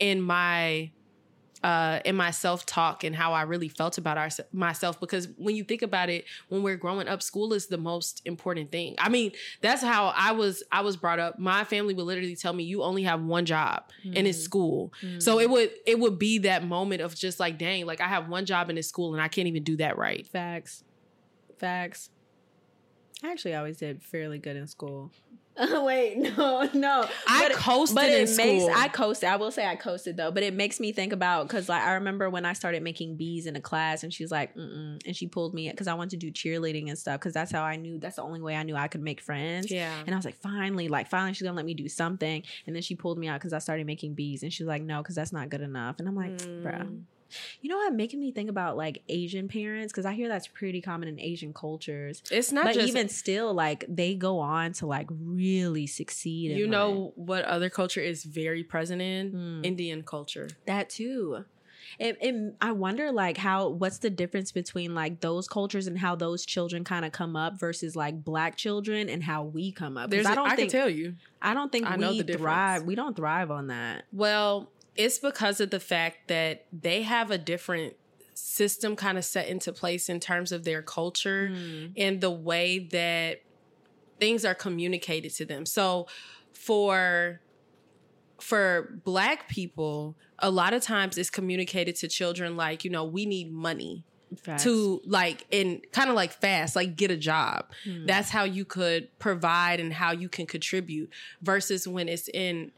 [0.00, 0.90] in my
[1.62, 5.64] uh in my self-talk and how I really felt about our, myself because when you
[5.64, 8.94] think about it when we're growing up school is the most important thing.
[8.98, 11.38] I mean, that's how I was I was brought up.
[11.38, 14.42] My family would literally tell me you only have one job and it's Mhm.
[14.42, 14.92] school.
[15.18, 18.28] So it would it would be that moment of just like dang, like I have
[18.28, 20.26] one job in this school and I can't even do that right.
[20.26, 20.84] Facts.
[21.58, 22.10] Facts.
[23.22, 25.12] I actually always did fairly good in school.
[25.84, 27.06] Wait, no, no.
[27.28, 28.70] I But- coasted but in it makes school.
[28.74, 29.28] I coasted.
[29.28, 31.94] I will say I coasted though, but it makes me think about because like I
[31.94, 35.26] remember when I started making bees in a class, and she's like, Mm-mm, and she
[35.26, 37.98] pulled me because I wanted to do cheerleading and stuff because that's how I knew
[37.98, 39.70] that's the only way I knew I could make friends.
[39.70, 39.94] yeah.
[40.06, 42.42] And I was like, finally, like finally, she's gonna let me do something.
[42.66, 44.82] And then she pulled me out because I started making bees, and she was like,
[44.82, 45.96] no, because that's not good enough.
[45.98, 46.86] And I'm like, bruh.
[46.86, 47.02] Mm.
[47.60, 47.94] You know what?
[47.94, 51.52] Making me think about like Asian parents because I hear that's pretty common in Asian
[51.52, 52.22] cultures.
[52.30, 56.56] It's not but just even still, like they go on to like really succeed.
[56.56, 56.70] you life.
[56.70, 59.30] know what other culture is very present in?
[59.30, 59.64] Hmm.
[59.64, 60.48] Indian culture.
[60.66, 61.44] that too.
[61.98, 66.14] It, it, I wonder like how what's the difference between like those cultures and how
[66.14, 70.08] those children kind of come up versus like black children and how we come up.
[70.08, 71.16] There's I I don't can think tell you.
[71.40, 72.84] I don't think I we thrive.
[72.84, 74.04] We don't thrive on that.
[74.12, 77.94] Well, it's because of the fact that they have a different
[78.34, 81.92] system kind of set into place in terms of their culture Mm.
[81.96, 83.42] and the way that
[84.20, 85.66] things are communicated to them.
[85.66, 86.06] So
[86.52, 87.40] for
[88.40, 93.24] for black people, a lot of times it's communicated to children like, you know, we
[93.24, 94.04] need money
[94.42, 94.64] Facts.
[94.64, 97.66] to like and kind of like fast, like get a job.
[97.84, 98.06] Hmm.
[98.06, 102.72] That's how you could provide and how you can contribute versus when it's in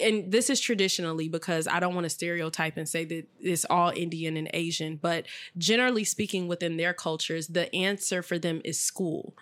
[0.00, 3.90] and this is traditionally because I don't want to stereotype and say that it's all
[3.94, 5.26] Indian and Asian, but
[5.58, 9.34] generally speaking within their cultures, the answer for them is school.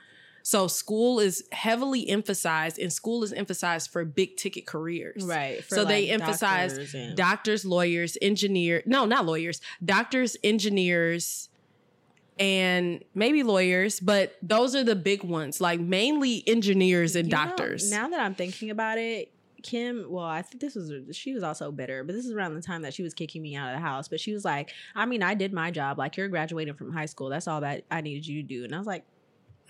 [0.44, 5.24] So school is heavily emphasized and school is emphasized for big ticket careers.
[5.24, 5.62] right.
[5.68, 11.48] So they emphasize doctors and- doctors, lawyers, engineer, no, not lawyers, doctors, engineers,
[12.38, 17.44] and maybe lawyers, but those are the big ones, like mainly engineers and You know,
[17.44, 17.90] doctors.
[17.90, 19.30] now that I'm thinking about it,
[19.62, 22.62] Kim, well, I think this was she was also bitter, but this is around the
[22.62, 24.08] time that she was kicking me out of the house.
[24.08, 25.98] But she was like, I mean, I did my job.
[25.98, 27.28] Like you're graduating from high school.
[27.28, 28.64] That's all that I needed you to do.
[28.64, 29.04] And I was like,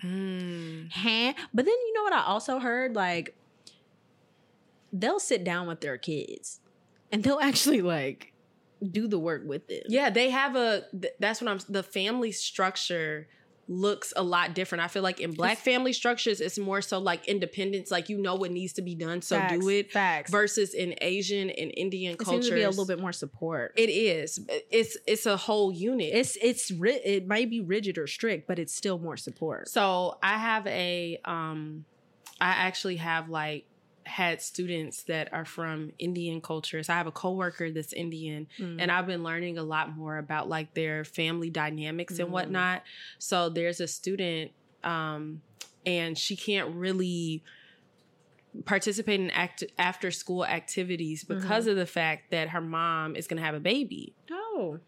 [0.03, 0.91] Mm.
[0.91, 1.33] huh?
[1.53, 2.93] But then you know what I also heard?
[2.93, 3.35] Like
[4.91, 6.59] they'll sit down with their kids
[7.11, 8.33] and they'll actually like
[8.91, 9.83] do the work with them.
[9.87, 10.83] Yeah, they have a.
[10.99, 11.59] th- That's what I'm.
[11.69, 13.27] The family structure
[13.67, 14.83] looks a lot different.
[14.83, 17.91] I feel like in black family structures, it's more so like independence.
[17.91, 19.91] Like you know what needs to be done, so Facts, do it.
[19.91, 20.31] Facts.
[20.31, 23.73] Versus in Asian and Indian it cultures, seems to be a little bit more support.
[23.77, 24.39] It is.
[24.69, 26.13] It's it's a whole unit.
[26.13, 29.69] It's it's ri- it might be rigid or strict, but it's still more support.
[29.69, 31.85] So I have a um
[32.41, 33.65] I actually have like
[34.05, 36.89] had students that are from Indian cultures.
[36.89, 38.77] I have a coworker that's Indian Mm.
[38.81, 42.31] and I've been learning a lot more about like their family dynamics and Mhm.
[42.31, 42.83] whatnot.
[43.19, 44.51] So there's a student
[44.83, 45.41] um
[45.85, 47.43] and she can't really
[48.65, 53.37] participate in act- after school activities because of the fact that her mom is going
[53.37, 54.13] to have a baby.
[54.31, 54.79] oh,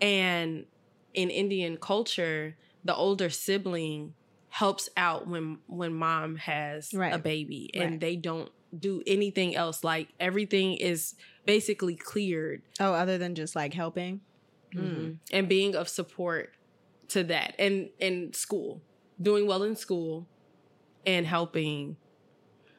[0.00, 0.64] And
[1.12, 4.14] in Indian culture, the older sibling
[4.48, 8.00] helps out when when mom has a baby and Right.
[8.00, 11.14] they don't do anything else like everything is
[11.46, 14.20] basically cleared oh, other than just like helping.
[14.74, 15.16] Mhm.
[15.32, 16.52] and being of support
[17.08, 18.80] to that and in school
[19.20, 20.28] doing well in school
[21.04, 21.96] and helping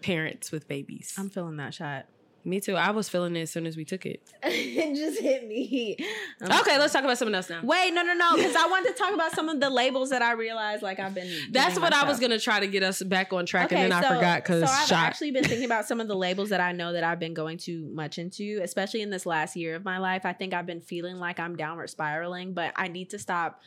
[0.01, 2.06] parents with babies I'm feeling that shot.
[2.43, 5.47] Me too i was feeling it as soon as we took it it just hit
[5.47, 5.95] me.
[6.41, 8.89] I'm- okay let's talk about something else now Wait, no, no, no, because I wanted
[8.89, 11.30] to talk about some of the labels that I realized like I've been.
[11.51, 14.01] that's what i was gonna try to get us back on track and then i
[14.01, 16.71] forgot because so I've shot actually been thinking about some of the labels that I
[16.71, 19.97] know that I've been going too much into, especially in this last year of my
[19.97, 20.25] life.
[20.25, 23.62] I think I've been feeling like I'm downward spiraling, but I need to stop.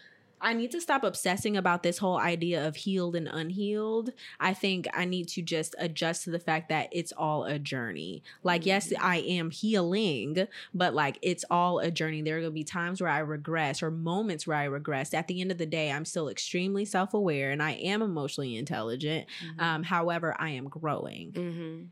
[0.44, 4.11] I need to stop obsessing about this whole idea of healed and unhealed.
[4.38, 8.22] I think I need to just adjust to the fact that it's all a journey.
[8.42, 12.20] Like, yes, I am healing, but like it's all a journey.
[12.20, 15.14] There are going to be times where I regress or moments where I regress.
[15.14, 18.57] At the end of the day, I'm still extremely self aware and I am emotionally
[18.57, 19.26] intelligent.
[19.59, 21.33] Um, however, I am growing.
[21.33, 21.85] hmm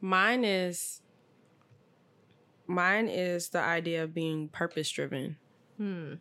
[0.00, 1.02] Mine is
[2.66, 5.36] mine is the idea of being purpose driven.
[5.76, 6.14] Hmm.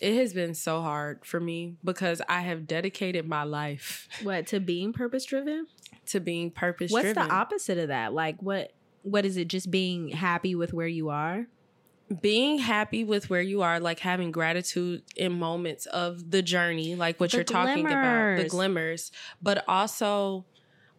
[0.00, 4.60] It has been so hard for me because I have dedicated my life What to
[4.60, 5.66] being purpose driven?
[6.06, 7.16] to being purpose driven.
[7.16, 8.12] What's the opposite of that?
[8.12, 8.72] Like what?
[9.02, 9.48] What is it?
[9.48, 11.46] Just being happy with where you are?
[12.20, 17.18] being happy with where you are, like having gratitude in moments of the journey, like
[17.18, 18.50] what The you're talking about, the glimmers.
[18.50, 20.44] glimmers, but also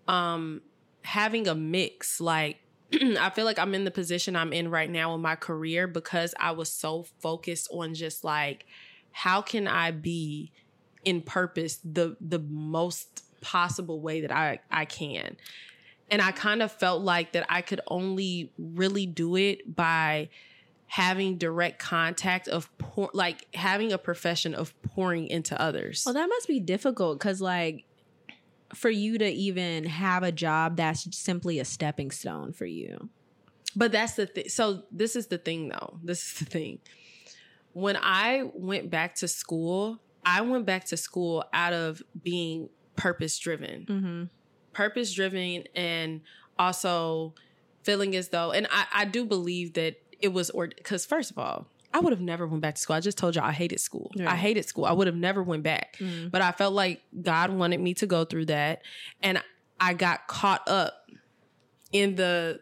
[0.08, 0.62] um
[1.04, 2.20] having a mix.
[2.20, 2.58] Like
[2.94, 6.34] I feel like I'm in the position I'm in right now in my career because
[6.38, 8.66] I was so focused on just like
[9.18, 10.52] how can I be
[11.04, 15.38] in purpose the the most possible way that I I can.
[16.12, 20.30] And I kind of felt like that I could only really do it by
[20.86, 26.04] having direct contact of pour, like having a profession of pouring into others.
[26.06, 27.86] Well, that must be difficult because, like,
[28.76, 33.10] for you to even have a job that's simply a stepping stone for you.
[33.76, 34.48] But that's the thing.
[34.50, 36.00] So this is the thing, though.
[36.04, 36.80] This is the thing.
[37.78, 43.38] When I went back to school, I went back to school out of being purpose
[43.38, 44.24] driven, Mm-hmm.
[44.74, 46.22] purpose driven, and
[46.58, 47.36] also
[47.84, 51.38] feeling as though, and I, I do believe that it was, or because first of
[51.38, 52.96] all, I would have never went back to school.
[52.96, 54.12] I just told y'all I hated school.
[54.26, 54.86] I hated school.
[54.86, 55.98] I would have never went back.
[56.00, 56.30] Mm-hmm.
[56.30, 58.82] But I felt like God wanted me to go through that,
[59.22, 59.42] and
[59.80, 60.94] I got caught up
[61.92, 62.60] in the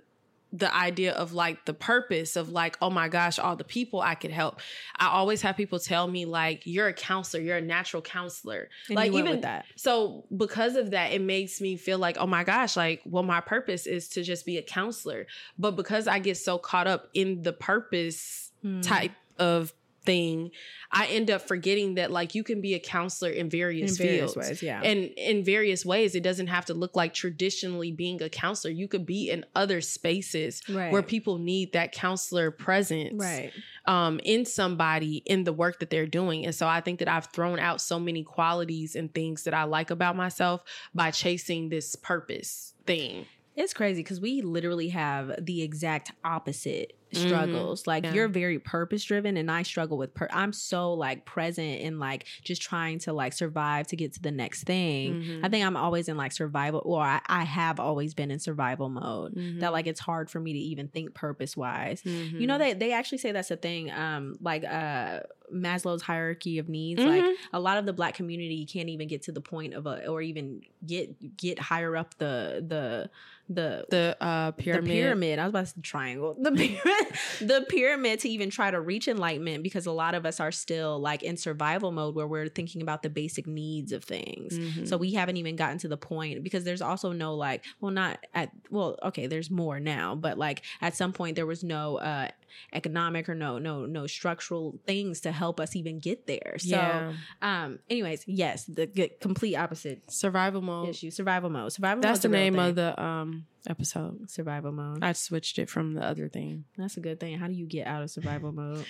[0.57, 4.15] the idea of like the purpose of like oh my gosh all the people i
[4.15, 4.59] could help
[4.97, 8.95] i always have people tell me like you're a counselor you're a natural counselor And
[8.95, 9.65] like even with that.
[9.75, 13.41] so because of that it makes me feel like oh my gosh like well my
[13.41, 15.27] purpose is to just be a counselor
[15.59, 18.81] but because i get so caught up in the purpose Mm.
[18.81, 19.73] type of
[20.05, 20.51] thing
[20.91, 24.33] i end up forgetting that like you can be a counselor in various, in various
[24.33, 24.63] fields ways.
[24.63, 24.81] Yeah.
[24.81, 28.87] and in various ways it doesn't have to look like traditionally being a counselor you
[28.87, 30.91] could be in other spaces right.
[30.91, 33.51] where people need that counselor presence right.
[33.85, 37.27] um in somebody in the work that they're doing and so i think that i've
[37.27, 40.63] thrown out so many qualities and things that i like about myself
[40.93, 47.87] by chasing this purpose thing It's crazy because we literally have the exact opposite struggles.
[47.87, 48.13] Like Yeah.
[48.13, 50.13] you're very purpose driven, and I struggle with.
[50.13, 54.21] Per- I'm so like present and like just trying to like survive to get to
[54.21, 55.21] the next thing.
[55.21, 55.45] Mhm.
[55.45, 58.89] I think I'm always in like survival, or I, I have always been in survival
[58.89, 59.35] mode.
[59.35, 59.59] Mhm.
[59.61, 62.01] That like it's hard for me to even think purpose wise.
[62.05, 63.91] You know they they actually say that's a thing.
[63.91, 65.21] Um, like uh
[65.53, 67.01] Maslow's hierarchy of needs.
[67.03, 67.33] Like Mhm.
[67.53, 70.21] a lot of the black community can't even get to the point of a or
[70.21, 73.09] even get get higher up the the
[73.47, 75.37] the the uh pyramid, the pyramid.
[75.39, 76.35] I was about to say triangle.
[76.39, 76.81] The pyramid,
[77.41, 80.99] the pyramid to even try to reach enlightenment because a lot of us are still
[80.99, 84.57] like in survival mode where we're thinking about the basic needs of things.
[84.57, 84.87] Mhm.
[84.87, 88.25] So we haven't even gotten to the point because there's also no like, well, not
[88.33, 92.29] at well, okay, there's more now, but like at some point there was no uh
[92.73, 96.55] economic or no no no structural things to help us even get there.
[96.59, 98.87] So yeah um anyways, yes, the
[99.21, 101.11] complete opposite survival mode issue.
[101.11, 101.71] Survival mode.
[101.71, 104.99] Survival that's the name of the um episode survival mode.
[105.03, 107.39] i switched it from the other thing That's a good thing.
[107.39, 108.85] How do you get out of survival mode?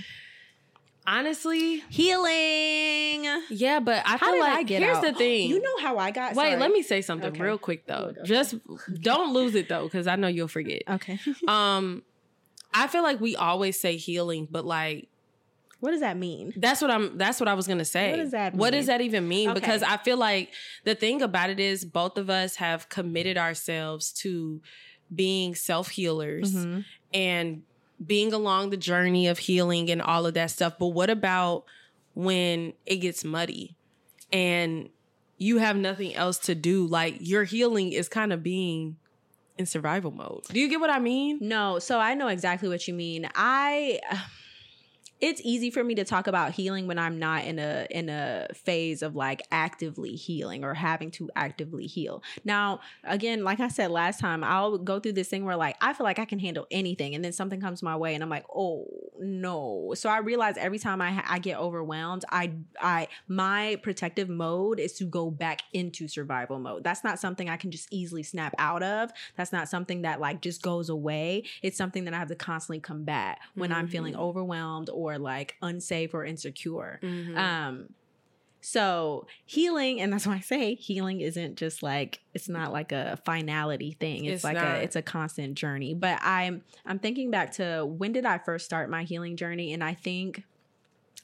[1.07, 3.25] honestly Healing.
[3.49, 5.03] yeah but i How feel like I get here's out?
[5.03, 6.35] the thing You know how I got.
[6.35, 6.59] Wait, sorry.
[6.59, 7.43] let me say something Okay.
[7.43, 8.11] real quick though.
[8.11, 8.21] Okay.
[8.23, 8.55] Just
[9.01, 10.81] don't lose it though, because I know you'll forget.
[10.89, 11.19] Okay.
[11.47, 12.01] Um,
[12.75, 15.07] I feel like we always say healing, but like
[15.81, 16.53] what does that mean?
[16.57, 17.17] that's what I'm.
[17.17, 18.11] That's what I was gonna say.
[18.11, 19.49] What does that What does that even mean?
[19.49, 19.59] Okay.
[19.59, 20.51] Because I feel like
[20.83, 24.61] the thing about it is both of us have committed ourselves to
[25.13, 26.79] being self healers Mm-hmm.
[27.13, 27.61] and
[28.05, 30.73] being along the journey of healing and all of that stuff.
[30.79, 31.65] But what about
[32.13, 33.75] when it gets muddy
[34.33, 34.89] and
[35.37, 36.87] you have nothing else to do?
[36.87, 38.97] Like your healing is kind of being
[39.57, 40.43] in survival mode.
[40.49, 41.39] Do you get what I mean?
[41.41, 43.27] No, so I know exactly what you mean.
[43.35, 43.99] I
[45.21, 48.47] it's easy for me to talk about healing when I'm not in a in a
[48.53, 52.21] phase of like actively healing or having to actively heal.
[52.43, 55.93] Now, again, like I said last time, I'll go through this thing where like I
[55.93, 58.45] feel like I can handle anything and then something comes my way and I'm like,
[58.53, 58.87] "Oh,
[59.19, 62.51] no." So I realize every time I I get overwhelmed, I
[62.81, 66.83] I my protective mode is to go back into survival mode.
[66.83, 69.11] That's not something I can just easily snap out of.
[69.37, 71.43] That's not something that like just goes away.
[71.61, 74.19] It's something that I have to constantly combat when I'm feeling Mhm.
[74.19, 76.99] overwhelmed or like unsafe or insecure.
[77.03, 77.37] Mhm.
[77.37, 77.89] Um
[78.61, 83.19] so healing, and that's why I say healing isn't just like it's not like a
[83.23, 84.25] finality thing.
[84.25, 84.65] It's, It's like not.
[84.77, 85.93] a it's a constant journey.
[85.93, 89.83] But I'm I'm thinking back to when did I first start my healing journey, and
[89.83, 90.43] I think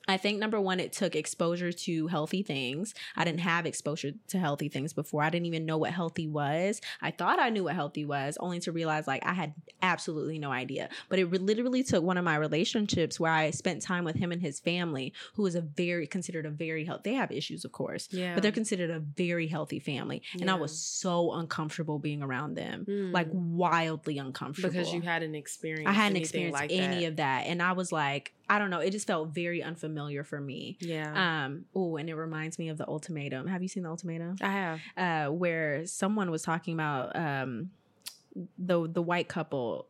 [0.07, 2.93] I think number one, it took exposure to healthy things.
[3.15, 5.21] I didn't have exposure to healthy things before.
[5.23, 6.81] I didn't even know what healthy was.
[7.01, 10.51] I thought I knew what healthy was, only to realize like I had absolutely no
[10.51, 10.89] idea.
[11.07, 14.41] But it literally took one of my relationships where I spent time with him and
[14.41, 17.11] his family, who is a very considered a very healthy.
[17.11, 18.33] They have issues, of course, Yeah.
[18.33, 20.23] but they're considered a very healthy family.
[20.39, 23.11] And I was so uncomfortable being around them, Mm.
[23.13, 25.87] like wildly uncomfortable because you hadn't experienced.
[25.87, 27.07] I hadn't experienced like any that.
[27.07, 27.41] of that.
[27.47, 29.90] And I was like, I don't know, it just felt very unfamiliar
[30.23, 30.77] for me.
[30.79, 33.47] Yeah, Um, oh, and it reminds me of the ultimatum.
[33.47, 34.35] Have you seen the ultimatum?
[34.41, 34.79] I have.
[34.97, 37.71] Uh, where someone was talking about um
[38.57, 39.87] the the white couple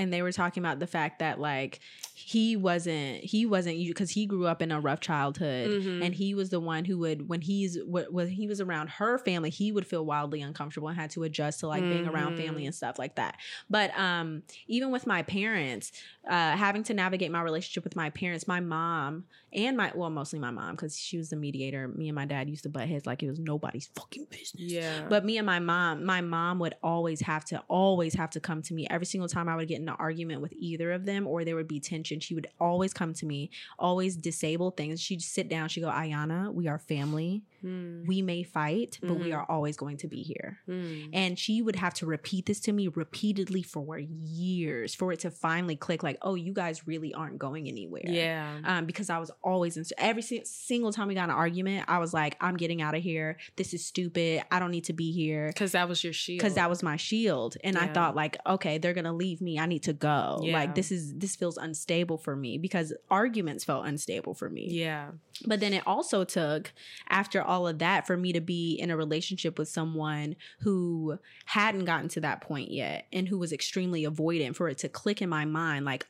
[0.00, 1.80] and they were talking about the fact that like
[2.14, 6.04] he wasn't he wasn't you because he grew up in a rough childhood Mhm.
[6.04, 9.18] and he was the one who would when he's wh- when he was around her
[9.18, 12.64] family he would feel wildly uncomfortable and had to adjust to like being around family
[12.66, 13.36] and stuff like that
[13.68, 15.92] but um even with my parents
[16.28, 20.38] uh having to navigate my relationship with my parents my mom and my well mostly
[20.38, 23.06] my mom because she was the mediator me and my dad used to butt heads
[23.06, 26.74] like it was nobody's fucking business yeah, but me and my mom, my mom would
[26.82, 29.80] always have to, always have to come to me every single time I would get
[29.80, 32.20] in an argument with either of them or there would be tension.
[32.20, 35.00] She would always come to me, always disable things.
[35.00, 37.42] She'd sit down, she'd go, Iyanna, we are family.
[37.64, 39.36] Mm, We may fight, but we Mhm.
[39.38, 40.58] are always going to be here.
[40.68, 41.08] mm.
[41.12, 45.30] And she would have to repeat this to me repeatedly for years for it to
[45.30, 48.58] finally click like, oh, you guys really aren't going anywhere yeah.
[48.64, 51.98] um, because I was always in every si- single time we got an argument, I
[51.98, 53.36] was like, I'm getting out of here.
[53.56, 54.42] This is stupid.
[54.50, 56.38] I don't need to be here Because that was your shield.
[56.38, 57.56] because that was my shield.
[57.64, 59.58] And I thought like, okay, they're gonna leave me.
[59.58, 60.40] I need to go.
[60.42, 60.54] Yeah.
[60.54, 64.68] Like this is this feels unstable for me because arguments felt unstable for me.
[64.70, 65.10] yeah,
[65.46, 66.72] But then it also took
[67.08, 71.84] after all of that for me to be in a relationship with someone who hadn't
[71.84, 75.28] gotten to that point yet and who was extremely avoidant for it to click in
[75.28, 76.06] my mind like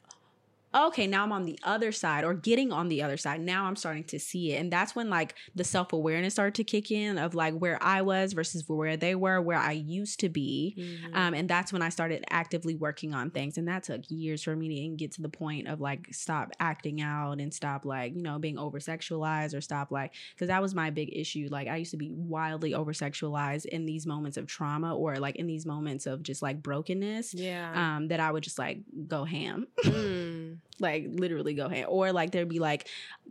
[0.74, 3.40] okay, now I'm on the other side or getting on the other side.
[3.40, 4.56] Now I'm starting to see it.
[4.61, 8.33] And that's when like the self-awareness started to kick in of like where I was
[8.35, 10.76] versus where they were, where I used to be.
[10.78, 11.16] Mhm.
[11.16, 13.59] Um, and that's when I started actively working on things.
[13.59, 16.52] And that took years for me to even get to the point of like stop
[16.61, 20.62] acting out and stop like, you know, being over sexualized or stop like, because that
[20.62, 21.48] was my big issue.
[21.50, 25.37] Like I used to be wildly over sexualized in these moments of trauma or like
[25.37, 27.35] in these moments of just like brokenness.
[27.35, 27.96] yeah.
[27.96, 28.78] Um, that I would just like
[29.09, 30.59] go ham, Mm.
[30.79, 32.88] Like literally go ham, or like there'd be like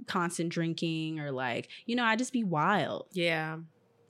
[0.08, 3.08] constant drinking, or like you know, I just be wild.
[3.12, 3.58] yeah,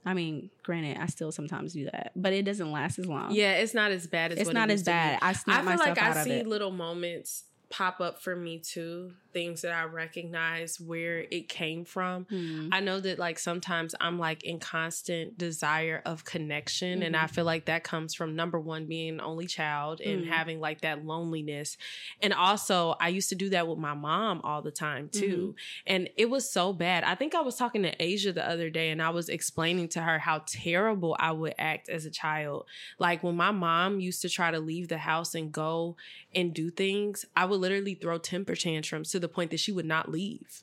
[0.04, 3.32] I mean, granted, I still sometimes do that, but it doesn't last as long.
[3.32, 3.54] yeah.
[3.54, 4.94] It's not as bad as it's not as used to be.
[4.94, 5.18] bad.
[5.22, 9.12] I snap I feel like I see little moments pop up for me too.
[9.32, 12.24] Things that I recognize where it came from.
[12.28, 12.68] Hmm.
[12.72, 17.34] I know that like sometimes I'm like in constant desire of connection, and I Mm-hmm.
[17.34, 20.28] feel like that comes from number one being an only child and Mm.
[20.28, 21.76] having like that loneliness,
[22.20, 25.84] and also I used to do that with my mom all the time too, Mm-hmm.
[25.86, 27.04] and it was so bad.
[27.04, 30.00] I think I was talking to Asia the other day, and I was explaining to
[30.02, 32.66] her how terrible I would act as a child.
[32.98, 35.96] Like when my mom used to try to leave the house and go
[36.34, 39.86] and do things, I would literally throw temper tantrums to the point that she would
[39.86, 40.62] not leave.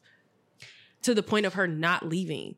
[1.03, 2.55] To the point of her not leaving.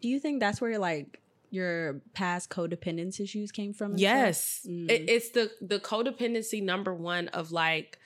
[0.00, 3.96] Do you think that's where like your past codependence issues came from?
[3.96, 4.66] Yes.
[4.68, 4.90] Mm.
[4.90, 7.98] It, it's the the codependency number one of like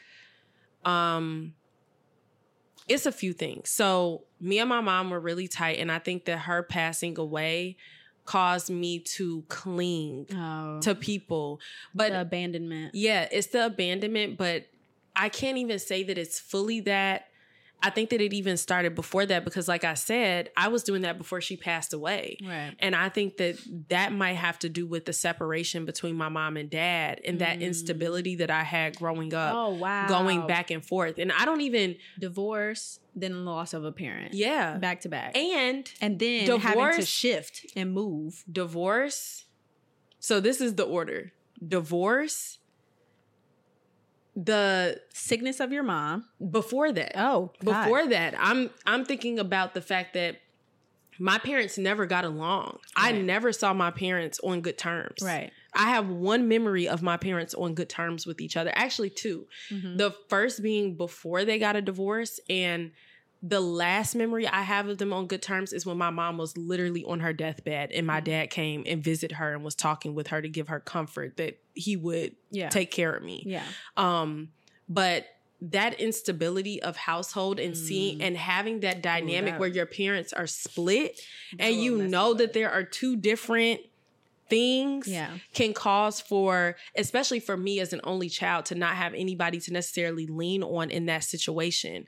[0.84, 1.54] um
[2.88, 3.70] it's a few things.
[3.70, 7.76] So me and my mom were really tight and I think that her passing away
[8.24, 11.60] caused me to cling Oh, to people.
[11.94, 12.94] But the abandonment.
[12.94, 14.66] Yeah, it's the abandonment, but
[15.20, 17.26] I can't even say that it's fully that.
[17.82, 21.00] I think that it even started before that because, like I said, I was doing
[21.00, 22.36] that before she passed away.
[22.44, 22.74] Right.
[22.78, 23.56] And I think that
[23.88, 27.58] that might have to do with the separation between my mom and dad and that
[27.58, 27.62] Mm.
[27.62, 30.06] instability that I had growing up, Oh wow.
[30.08, 31.16] going back and forth.
[31.18, 34.34] And I don't even, divorce, then loss of a parent.
[34.34, 34.76] yeah.
[34.76, 35.34] Back to back.
[35.34, 38.44] And and then having to divorce- shift and move.
[38.52, 39.46] divorce.
[40.18, 41.32] So this is the order
[41.66, 42.58] divorce,
[44.36, 46.26] the Sickness of your mom.
[46.50, 47.12] before that.
[47.16, 47.84] Oh, God.
[47.84, 50.36] before that i'm i'm thinking about the fact that
[51.18, 55.50] my parents never got along i never saw my parents on good terms Right.
[55.74, 59.46] i have one memory of my parents on good terms with each other actually two
[59.70, 59.98] Mhm.
[59.98, 62.92] the first being before they got a divorce and
[63.42, 66.56] the last memory I have of them on good terms is when my mom was
[66.58, 70.26] literally on her deathbed and my dad came and visited her and was talking with
[70.26, 72.68] her to give her comfort that he would Yeah.
[72.68, 73.42] take care of me.
[73.46, 73.64] yeah.
[73.96, 74.50] Um,
[74.88, 75.26] but
[75.62, 78.22] that instability of household and seeing Mm.
[78.24, 81.20] and having that dynamic that- where your parents are split
[81.58, 83.80] and you know that there are two different
[84.48, 85.30] things Yeah.
[85.54, 89.72] can cause for especially for me as an only child to not have anybody to
[89.72, 92.06] necessarily lean on in that situation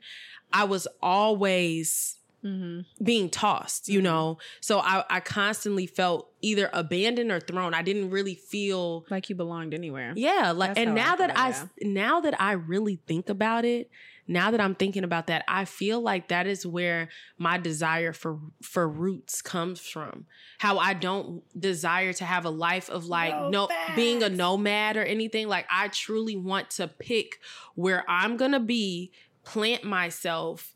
[0.53, 2.81] I was always Mm-hmm.
[3.01, 4.03] being tossed, you Mhm.
[4.03, 4.37] know?
[4.59, 7.73] So I, I constantly felt either abandoned or thrown.
[7.73, 10.11] I didn't really feel Like you belonged anywhere.
[10.17, 13.29] yeah, like That's and how I now that I felt, now that I really think
[13.29, 13.89] about it,
[14.27, 18.39] now that I'm thinking about that, I feel like that is where my desire for
[18.61, 20.25] for roots comes from.
[20.57, 24.97] How I don't desire to have a life of like No no being a nomad
[24.97, 25.47] or anything.
[25.47, 27.39] Like I truly want to pick
[27.75, 29.13] where I'm going to be,
[29.43, 30.73] plant myself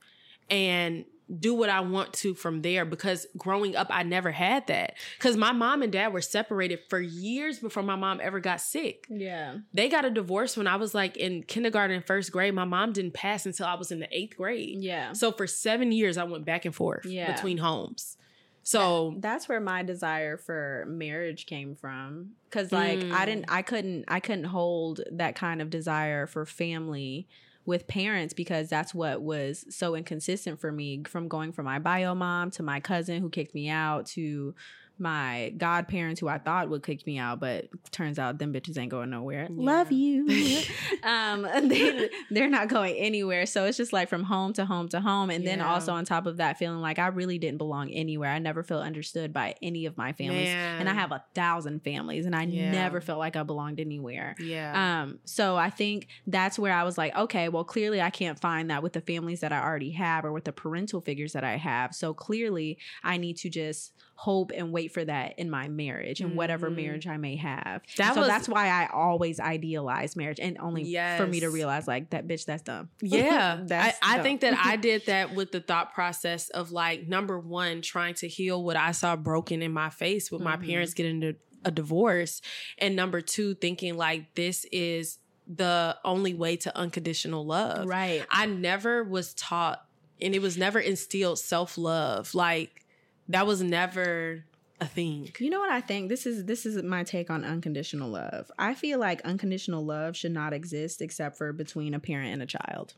[0.49, 1.05] and
[1.39, 5.35] do what I want to from there because growing up I never had that cuz
[5.35, 9.57] my mom and dad were separated for years before my mom ever got sick Yeah.
[9.73, 12.53] they got a divorce when I was like in kindergarten, first grade.
[12.53, 14.77] My mom didn't pass until I was in the eighth grade.
[14.81, 15.11] Yeah.
[15.11, 17.33] So for seven years, I went back and forth Yeah.
[17.33, 18.15] between homes.
[18.63, 23.51] So that's where my desire for marriage came from cuz like I didn't mm.
[23.53, 27.27] I couldn't I couldn't hold that kind of desire for family
[27.67, 32.15] with parents because that's what was so inconsistent for me from going from my bio
[32.15, 34.55] mom to my cousin who kicked me out to
[34.99, 38.91] my godparents who I thought would kick me out, but turns out them bitches ain't
[38.91, 39.47] going nowhere.
[39.49, 40.27] Love you.
[41.03, 43.45] um, they, they're not going anywhere.
[43.45, 45.29] So it's just like from home to home to home.
[45.29, 48.31] And then also on top of that, feeling like I really didn't belong anywhere.
[48.31, 50.49] I never felt understood by any of my families.
[50.79, 52.71] And I have a thousand families and I Yeah.
[52.71, 54.35] never felt like I belonged anywhere.
[54.39, 58.39] yeah, Um, so I think that's where I was like, okay, well, clearly I can't
[58.39, 61.43] find that with the families that I already have or with the parental figures that
[61.43, 61.93] I have.
[61.93, 66.35] So clearly I need to just hope and wait for that in my marriage and
[66.35, 66.75] whatever Mhm.
[66.75, 67.83] marriage I may have.
[67.97, 71.87] That so was- that's why I always idealize marriage and only for me to realize
[71.87, 72.89] like that bitch, that's dumb.
[73.01, 73.59] yeah.
[73.61, 74.23] I, That's I dumb.
[74.23, 78.27] think that I did that with the thought process of like number one, trying to
[78.27, 80.65] heal what I saw broken in my face with my Mhm.
[80.65, 82.41] parents getting a, a divorce,
[82.79, 87.87] and number two, thinking like this is the only way to unconditional love.
[87.87, 88.25] Right.
[88.31, 89.85] I never was taught,
[90.19, 92.33] and it was never instilled self love.
[92.33, 92.83] Like
[93.29, 94.43] that was never
[94.79, 95.31] a thing.
[95.39, 96.09] You know what I think?
[96.09, 98.51] This is this is my take on unconditional love.
[98.59, 102.45] I feel like unconditional love should not exist except for between a parent and a
[102.45, 102.93] child.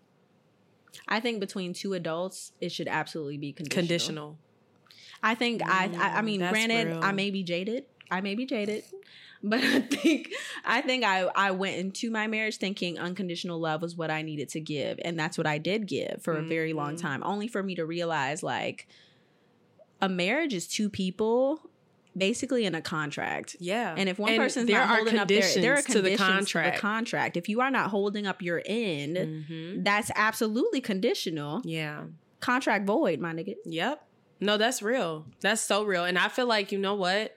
[1.08, 3.82] I think between two adults, it should absolutely be conditional.
[3.88, 4.38] Conditional.
[5.24, 7.00] I think I, I I Mm, mean, granted, real.
[7.04, 7.86] I may be jaded.
[8.12, 8.84] I may be jaded.
[9.42, 10.34] But I think
[10.66, 14.50] I think I I went into my marriage thinking unconditional love was what I needed
[14.50, 17.02] to give, and that's what I did give for a very long Mhm.
[17.02, 17.24] time.
[17.24, 18.86] Only for me to realize like
[20.02, 21.60] a marriage is two people
[22.18, 23.56] basically in a contract.
[23.60, 23.94] Yeah.
[23.98, 26.76] And if one And person's not holding up their, there are conditions to the contract.
[26.76, 27.38] To the contract.
[27.38, 29.84] If you are not holding up your end, Mhm.
[29.86, 31.62] that's absolutely conditional.
[31.64, 32.06] Yeah.
[32.40, 33.56] Contract void, my nigga.
[33.66, 34.06] Yep.
[34.42, 35.26] No, that's real.
[35.42, 36.06] That's so real.
[36.06, 37.36] And I feel like, you know what?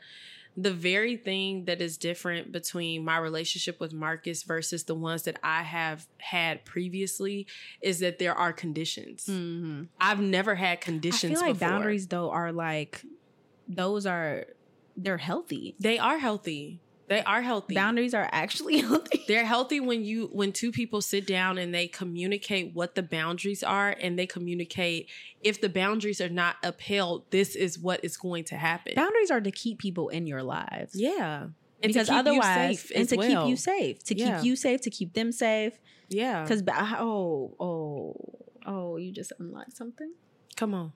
[0.57, 5.39] The very thing that is different between my relationship with Marcus versus the ones that
[5.43, 7.47] I have had previously
[7.81, 9.27] is that there are conditions.
[9.31, 9.85] Mm-hmm.
[9.99, 11.33] I've never had conditions.
[11.33, 11.69] I feel like before.
[11.69, 13.03] boundaries though are like
[13.67, 14.45] those are
[14.95, 15.75] they're healthy.
[15.81, 16.82] They are healthy.
[17.09, 17.75] They are healthy.
[17.75, 19.25] Boundaries are actually healthy.
[19.29, 23.63] They're healthy when you when two people sit down and they communicate what the boundaries
[23.63, 25.09] are and they communicate
[25.43, 28.95] if the boundaries are not upheld, this is what is going to happen.
[28.97, 30.93] Boundaries are to keep people in your lives.
[30.95, 31.49] yeah.
[31.85, 33.43] And because to keep you otherwise, safe and to well.
[33.43, 34.37] keep you safe, to Yeah.
[34.37, 35.73] keep you safe, to keep them safe.
[36.09, 36.43] Yeah.
[36.45, 38.15] Because oh, oh,
[38.65, 40.13] oh, you just unlocked something.
[40.57, 40.93] Come on.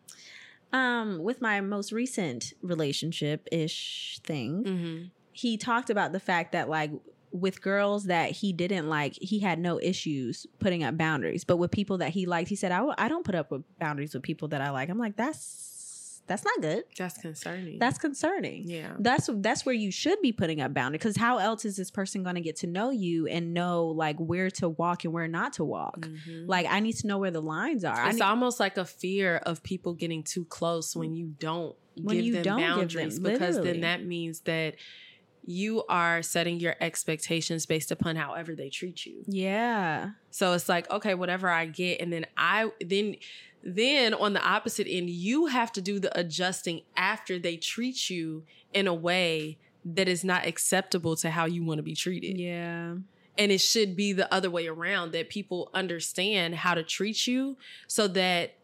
[0.73, 5.05] Um, with my most recent relationship ish thing, Mm-hmm.
[5.37, 6.91] He talked about the fact that like
[7.31, 11.45] with girls that he didn't like, he had no issues putting up boundaries.
[11.45, 13.63] But with people that he liked, he said, "I w- I don't put up with
[13.79, 16.85] boundaries with people that I like." I'm like, that's that's not good.
[16.99, 17.79] That's concerning.
[17.79, 18.65] That's concerning.
[18.69, 18.95] yeah.
[18.99, 22.23] That's that's where you should be putting up boundaries because how else is this person
[22.23, 25.53] going to get to know you and know like where to walk and where not
[25.55, 26.01] to walk?
[26.01, 26.49] Mhm.
[26.49, 28.07] Like I need to know where the lines are.
[28.09, 32.17] It's need- almost like a fear of people getting too close when you don't When
[32.17, 34.75] give you them don't give them, boundaries because then that means that
[35.47, 39.23] you are setting your expectations based upon however they treat you.
[39.27, 40.11] yeah.
[40.31, 43.17] So it's like, okay, whatever I get, and then I then
[43.63, 48.45] then on the opposite end, you have to do the adjusting after they treat you
[48.75, 52.39] in a way that is not acceptable to how you want to be treated.
[52.39, 52.97] Yeah.
[53.39, 57.57] And it should be the other way around that people understand how to treat you
[57.87, 58.55] so that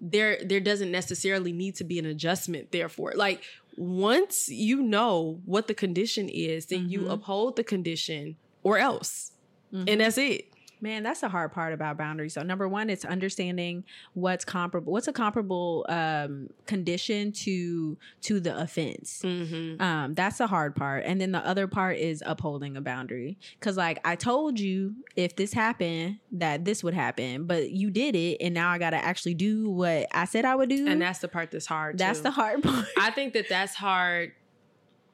[0.00, 3.12] there there doesn't necessarily need to be an adjustment therefore.
[3.16, 3.42] Like
[3.78, 7.12] once you know what the condition is, then you Mhm.
[7.12, 9.32] uphold the condition or else.
[9.72, 9.84] Mhm.
[9.88, 10.46] And that's it.
[10.80, 12.34] Man, that's the hard part about boundaries.
[12.34, 14.92] So number one, it's understanding what's comparable.
[14.92, 19.22] What's a comparable um, condition to to the offense.
[19.24, 19.82] Mm-hmm.
[19.82, 23.38] Um, that's the hard part, and then the other part is upholding a boundary.
[23.58, 28.14] Because like I told you, if this happened, that this would happen, but you did
[28.14, 30.86] it, and now I got to actually do what I said I would do.
[30.86, 31.98] And that's the part that's hard.
[31.98, 32.24] that's too.
[32.24, 32.86] the hard part.
[32.98, 34.32] I think that that's hard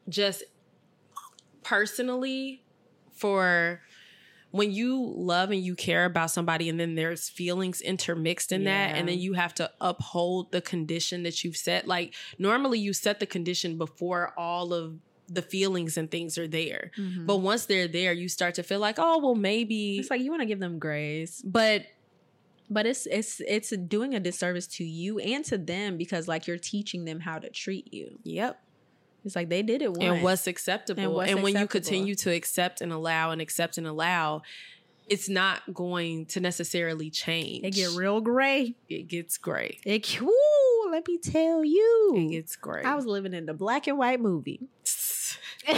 [0.08, 0.44] just
[1.62, 2.62] personally
[3.12, 3.80] for
[4.58, 8.94] when you love and you care about somebody and then there's feelings intermixed in that
[8.96, 13.18] and then you have to uphold the condition that you've set like normally you set
[13.18, 14.94] the condition before all of
[15.28, 17.26] the feelings and things are there Mhm.
[17.26, 20.30] but once they're there you start to feel like oh well maybe it's like you
[20.30, 21.42] want to give them grace.
[21.44, 21.86] but
[22.70, 26.58] but it's it's it's doing a disservice to you and to them because like you're
[26.58, 28.18] teaching them how to treat you.
[28.22, 28.60] yep
[29.24, 30.02] It's like they did it once.
[30.02, 33.86] and what's acceptable and, what's when you continue to accept and allow and accept and
[33.86, 34.42] allow
[35.06, 38.74] it's not going to necessarily change It get real gray.
[38.88, 42.14] it gets gray It woo, let me tell you.
[42.16, 44.60] it gets gray I was living in the black and white movie.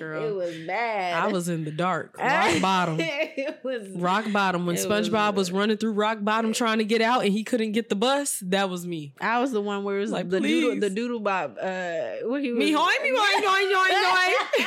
[0.00, 1.14] girl It was bad.
[1.22, 5.34] i was in the dark rock bottom it was rock bottom when It was- spongebob
[5.34, 8.42] was, running through rock bottom trying to get out and he couldn't get the bus
[8.46, 11.20] that was me I was the one where it was Like, the doodle, the doodle
[11.20, 11.56] bob.
[11.60, 12.58] Uh, where he was.
[12.58, 14.66] me hoy me hoy hoy hoy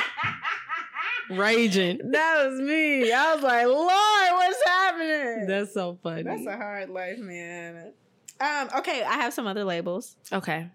[1.30, 3.10] raging that was me.
[3.12, 5.46] I was like, Lord, what's happening?
[5.46, 7.92] that's so funny That's a hard life, man.
[8.40, 10.68] Um, okay, I have some other labels okay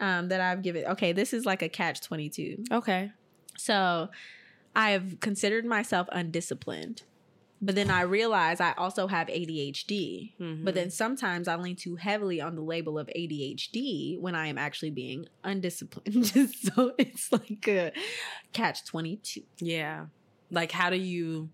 [0.00, 0.84] um, that I've given.
[0.86, 2.62] Okay, this is like a catch twenty two.
[2.70, 3.10] okay
[3.62, 4.08] So
[4.74, 7.02] I've considered myself undisciplined,
[7.60, 10.34] but then I realize I also have ADHD.
[10.40, 10.64] Mhm.
[10.64, 14.58] But then sometimes I lean too heavily on the label of ADHD when I am
[14.58, 16.26] actually being undisciplined.
[16.74, 17.92] so it's like a
[18.52, 19.42] catch 22.
[19.58, 20.06] Yeah.
[20.50, 21.50] Like how do you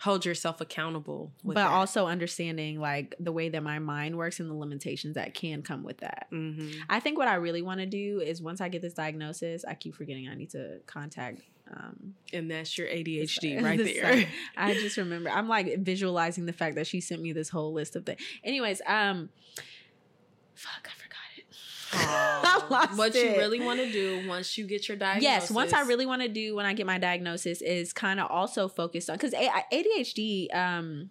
[0.00, 1.72] hold yourself accountable with But that?
[1.72, 5.82] also understanding like the way that my mind works and the limitations that can come
[5.82, 6.26] with that.
[6.32, 6.74] Mhm.
[6.90, 9.74] I think what I really want to do is once I get this diagnosis, I
[9.74, 11.42] keep forgetting I need to contact
[11.72, 14.26] um and that's your ADHD right there.
[14.56, 17.96] I just remember I'm like visualizing the fact that she sent me this whole list
[17.96, 18.20] of things.
[18.42, 19.30] Anyways, um
[20.54, 20.92] fuck, I
[21.94, 22.96] forgot it.
[22.96, 25.22] What you really want to do once you get your diagnosis.
[25.22, 28.30] Yes, once I really want to do when I get my diagnosis is kind of
[28.30, 31.10] also focused on because ADHD, um,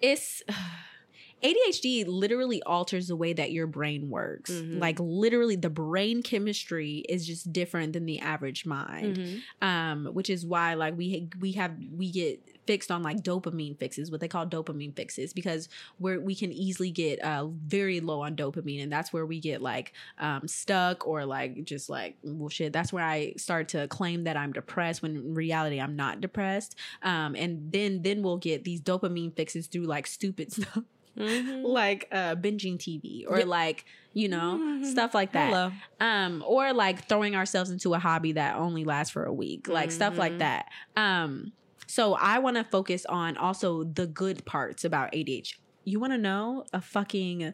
[0.00, 0.42] it's
[1.42, 4.50] ADHD literally alters the way that your brain works.
[4.50, 4.80] Mhm.
[4.80, 9.16] Like literally, the brain chemistry is just different than the average mind.
[9.16, 9.40] Mhm.
[9.62, 14.10] Um, which is why like we we have we get fixed on like dopamine fixes,
[14.10, 18.36] what they call dopamine fixes, because we're we can easily get uh very low on
[18.36, 22.72] dopamine, and that's where we get like um stuck or like just like well shit.
[22.72, 26.76] That's where I start to claim that I'm depressed when in reality I'm not depressed.
[27.02, 30.84] Um, and then then we'll get these dopamine fixes through like stupid stuff
[31.18, 31.64] Mhm.
[31.64, 34.84] like uh binging TV or like you know Mhm.
[34.84, 35.72] stuff like that Hello.
[35.98, 39.90] um or like throwing ourselves into a hobby that only lasts for a week like
[39.90, 40.38] stuff like Mhm.
[40.38, 40.66] that
[40.96, 41.52] um
[41.88, 46.18] so i want to focus on also the good parts about adhd you want to
[46.18, 47.52] know a fucking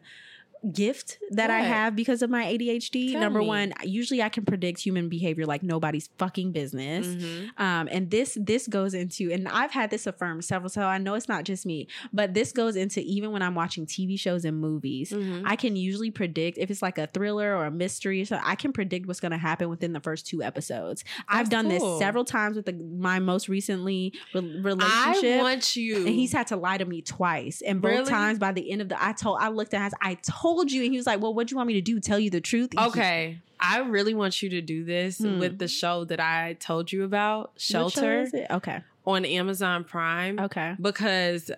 [0.73, 3.11] gift that I have because of my ADHD.
[3.11, 3.47] Tell Number me.
[3.47, 7.07] one, usually I can predict human behavior like nobody's fucking business.
[7.07, 7.49] Mhm.
[7.59, 10.69] Um, and this this goes into, and I've had this affirmed several.
[10.69, 13.85] So I know it's not just me, but this goes into even when I'm watching
[13.85, 15.11] TV shows and movies.
[15.11, 15.43] Mhm.
[15.45, 18.39] I can usually predict if it's like a thriller or a mystery So.
[18.43, 21.03] I can predict what's going to happen within the first two episodes.
[21.27, 21.95] I've done cool.
[21.97, 25.41] this several times with the, my most recently re- I relationship.
[25.41, 25.97] want you.
[25.97, 28.09] and he's had to lie to me twice, and both Really?
[28.09, 30.91] times by the end of the, I told, I looked at I told you, and
[30.91, 31.99] he was like, "Well, what do you want me to do?
[31.99, 33.39] Tell you the truth?" He- Okay.
[33.59, 35.39] I really want you to do this Hmm.
[35.39, 38.47] with the show that I told you about, show Shelter, it?
[38.51, 40.39] Okay, on Amazon Prime.
[40.39, 41.49] okay, Because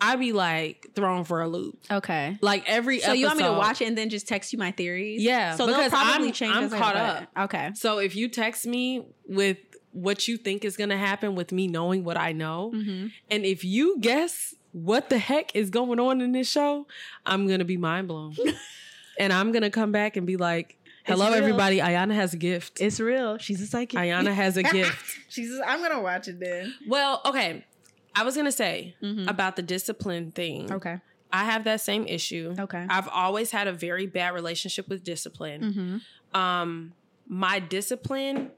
[0.00, 1.78] I be like thrown for a loop.
[1.90, 2.38] okay.
[2.40, 4.70] Like every So you want me to watch it and then just text you my
[4.70, 5.22] theories?
[5.22, 6.54] Yeah, So they'll because probably I'm- change.
[6.54, 7.28] I'm caught up.
[7.46, 7.70] Okay.
[7.74, 9.56] So if you text me with
[9.92, 13.06] what you think is going to happen with me knowing what I know, Mm-hmm.
[13.30, 16.86] and if you guess what the heck is going on in this show,
[17.24, 18.36] I'm to be mind blown.
[19.18, 21.78] and I'm to come back and be like, hello, everybody.
[21.78, 22.78] Iyanna has a gift.
[22.82, 23.38] It's real.
[23.38, 23.98] She's a psychic.
[23.98, 25.16] Iyanna has a gift.
[25.30, 25.50] She's.
[25.66, 26.74] I'm gonna watch it then.
[26.86, 27.64] Well, okay.
[28.14, 29.28] I was to say Mhm.
[29.30, 30.70] about the discipline thing.
[30.70, 30.98] Okay.
[31.32, 32.54] I have that same issue.
[32.58, 32.86] Okay.
[32.88, 35.60] I've always had a very bad relationship with discipline.
[35.62, 36.38] Mm-hmm.
[36.38, 36.92] um
[37.28, 38.50] my discipline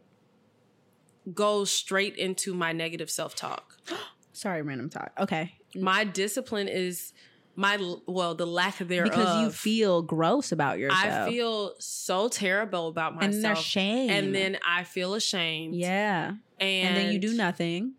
[1.33, 3.77] goes straight into my negative self-talk
[4.33, 5.11] Sorry, random talk.
[5.19, 5.55] Okay.
[5.75, 7.13] My discipline is
[7.57, 11.05] my well the lack thereof Because you feel gross about yourself.
[11.05, 14.11] i feel so terrible about myself and there's shame.
[14.11, 17.95] and then i feel ashamed yeah, and, and, then you do nothing.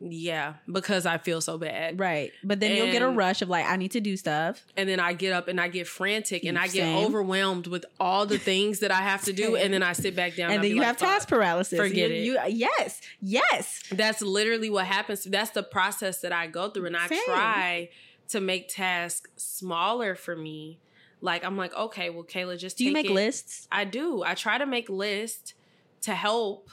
[0.00, 1.98] Yeah, because I feel so bad.
[1.98, 2.32] Right.
[2.42, 4.62] But then you'll get a rush of like, I need to do stuff.
[4.76, 7.06] And then I get up and I get frantic and I get Same.
[7.06, 9.56] overwhelmed with all the things that I have to do.
[9.56, 11.78] And then I sit back down And I then you like, have task paralysis.
[11.78, 12.24] Forget you, it.
[12.24, 13.00] You, uh, yes.
[13.20, 13.82] Yes.
[13.90, 15.24] That's literally what happens.
[15.24, 16.86] That's the process that I go through.
[16.86, 17.24] And I Same.
[17.24, 17.88] try
[18.28, 20.80] to make tasks smaller for me.
[21.20, 23.12] Like, I'm like, okay, well, Kayla, just Do you make it.
[23.12, 23.66] lists?
[23.72, 24.22] I do.
[24.22, 25.54] I try to make lists
[26.02, 26.68] to help.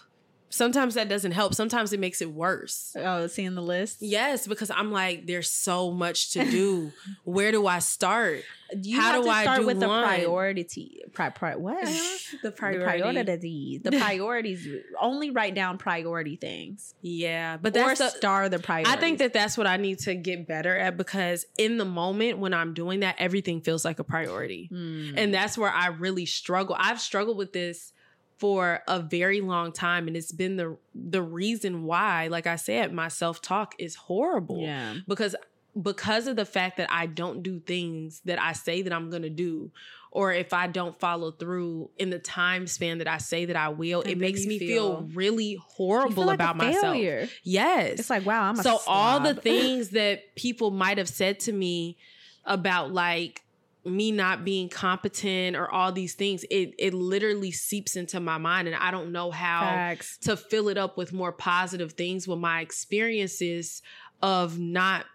[0.52, 1.56] Sometimes that doesn't help.
[1.56, 2.96] Sometimes it makes it worse.
[3.12, 3.98] Oh, seeing the list?
[4.02, 6.92] Yes, because I'm like, there's so much to do.
[7.24, 8.44] Where do I start?
[8.80, 11.02] You How have do to I start do with the priority.
[11.12, 11.84] Pri, pri, what?
[11.86, 13.82] the The priorities.
[13.82, 14.68] The priorities.
[15.00, 16.94] Only write down priority things.
[17.02, 18.92] Yeah, but or that's the, star the priority.
[18.92, 22.38] I think that that's what I need to get better at because in the moment
[22.38, 24.70] when I'm doing that, everything feels like a priority.
[24.72, 25.16] Mm.
[25.18, 26.76] And that's where I really struggle.
[26.78, 27.94] I've struggled with this
[28.42, 32.92] for a very long time and it's been the the reason why like I said
[32.92, 34.96] my self-talk is horrible yeah.
[35.08, 35.36] because
[35.80, 39.22] because of the fact that I don't do things that I say that I'm going
[39.22, 39.70] to do
[40.10, 43.70] or if I don't follow through in the time span that I say that I
[43.70, 46.98] will And it makes me feel, feel- really horrible feel like a about myself.
[47.44, 48.00] Yes.
[48.00, 51.54] It's like, wow, I'm a so all the things that people might have said to
[51.54, 51.96] me
[52.44, 53.44] about like
[53.84, 58.68] me not being competent or all these things it it literally seeps into my mind
[58.68, 60.18] and I don't know how Facts.
[60.20, 63.82] to fill it up with more positive things when my experiences
[64.22, 65.06] of not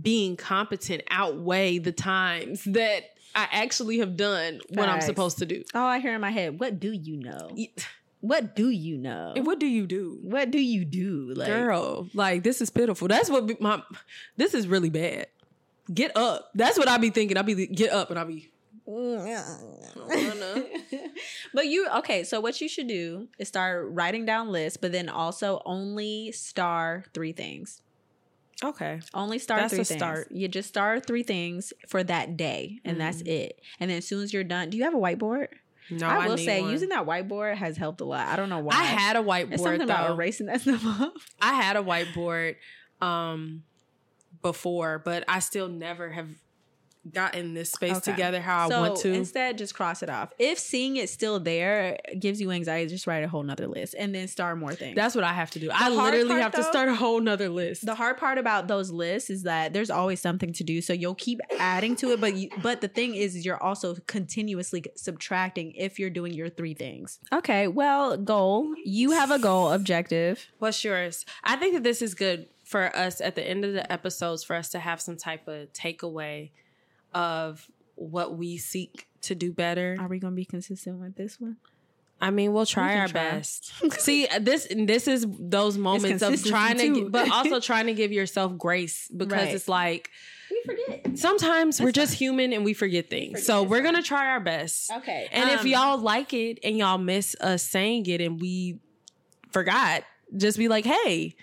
[0.00, 5.64] being competent outweigh the times that I actually have done what I'm supposed to do.
[5.74, 7.50] Oh, I hear in my head, what do you know?
[8.20, 9.32] What do you know?
[9.36, 10.18] And what do you do?
[10.22, 11.32] What do you do?
[11.34, 13.08] Like, Girl, like this is pitiful.
[13.08, 13.82] That's what my
[14.36, 15.26] this is really bad.
[15.92, 16.50] Get up.
[16.54, 17.36] That's what I be thinking.
[17.36, 18.50] I be get up and I be
[21.54, 25.08] but you okay so what you should do is start writing down lists but then
[25.08, 27.80] also only star three things
[28.62, 29.00] okay.
[29.14, 30.28] only star That's three a things start.
[30.32, 33.28] you just star three things for that day and that's Mhm.
[33.28, 35.48] it and then as soon as you're done do you have a whiteboard
[35.90, 36.70] No, i will need say one.
[36.70, 39.28] using that whiteboard has helped a lot i don't know why I had a it's
[39.28, 42.56] whiteboard something about erasing that stuff off I had a whiteboard
[43.00, 43.62] um
[44.44, 46.28] before, but I still never have
[47.12, 48.12] gotten this space Okay.
[48.12, 49.12] together how so I want to.
[49.12, 53.22] instead just cross it off if seeing it still there gives you anxiety just write
[53.22, 55.68] a whole nother list and then start more things That's what I have to do.
[55.70, 57.84] I literally part, have to start a whole nother list.
[57.84, 61.14] The hard part about those lists is that there's always something to do, so you'll
[61.14, 62.22] keep adding to it.
[62.22, 66.48] But you, but the thing is, is you're also continuously subtracting if you're doing your
[66.48, 67.18] three things.
[67.32, 68.72] Okay, well, goal.
[68.84, 70.46] You have a goal objective.
[70.58, 71.26] What's yours?
[71.42, 74.56] I think that this is good for us at the end of the episodes for
[74.56, 76.50] us to have some type of takeaway
[77.12, 79.96] of what we seek to do better.
[80.00, 81.58] Are we going to be consistent with this one?
[82.20, 83.30] I mean, we'll try can our try.
[83.30, 83.72] best.
[84.00, 87.10] See, this this is those moments of trying to, too.
[87.10, 89.54] but also trying to give yourself grace because Right.
[89.54, 90.10] it's like
[90.50, 91.16] We forget.
[91.18, 93.30] sometimes we're That's just human and we forget things.
[93.32, 93.84] forget, so we're fine.
[93.84, 94.90] gonna try our best.
[94.98, 98.80] Okay, And if um, y'all like it and y'all miss us saying it and we
[99.52, 100.02] forgot,
[100.36, 101.36] just be like, hey.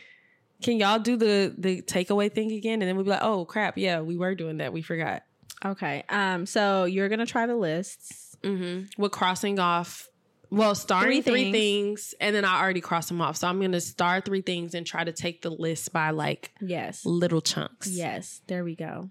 [0.61, 2.81] Can y'all do the the takeaway thing again?
[2.81, 4.73] And then we'll be like, oh crap, yeah, we were doing that.
[4.73, 5.23] We forgot.
[5.63, 8.35] Okay, um, so you're gonna try the lists.
[8.43, 9.01] Mm-hmm.
[9.01, 10.07] We're crossing off.
[10.49, 12.13] Well, starting Three three, things.
[12.19, 13.37] and then I already crossed them off.
[13.37, 17.05] So I'm gonna star three things and try to take the list by like Yes.
[17.05, 17.87] little chunks.
[17.89, 19.09] Yes, there we go.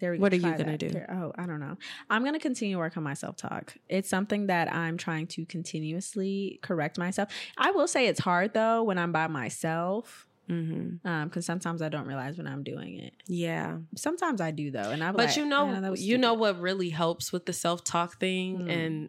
[0.00, 0.22] There we go.
[0.22, 0.78] What are you gonna that.
[0.78, 0.88] do?
[0.90, 1.76] There- oh, I don't know.
[2.08, 3.74] I'm gonna continue work on my self talk.
[3.88, 7.28] It's something that I'm trying to continuously correct myself.
[7.56, 11.06] I will say it's hard though when I'm by myself, Mm-hmm.
[11.06, 13.12] um, because sometimes I don't realize when I'm doing it.
[13.26, 16.60] Yeah, Sometimes I do though, and I'm but like, you know, "Man, you know what
[16.60, 18.70] really helps with the self talk thing, Mm.
[18.70, 19.08] and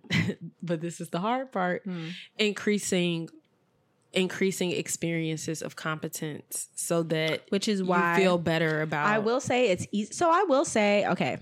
[0.61, 2.09] but this is the hard part: Hmm.
[2.37, 3.29] increasing,
[4.11, 9.07] increasing experiences of competence, so that Which is you why feel better about.
[9.07, 10.11] I will say it's easy.
[10.13, 11.37] So I will say, okay.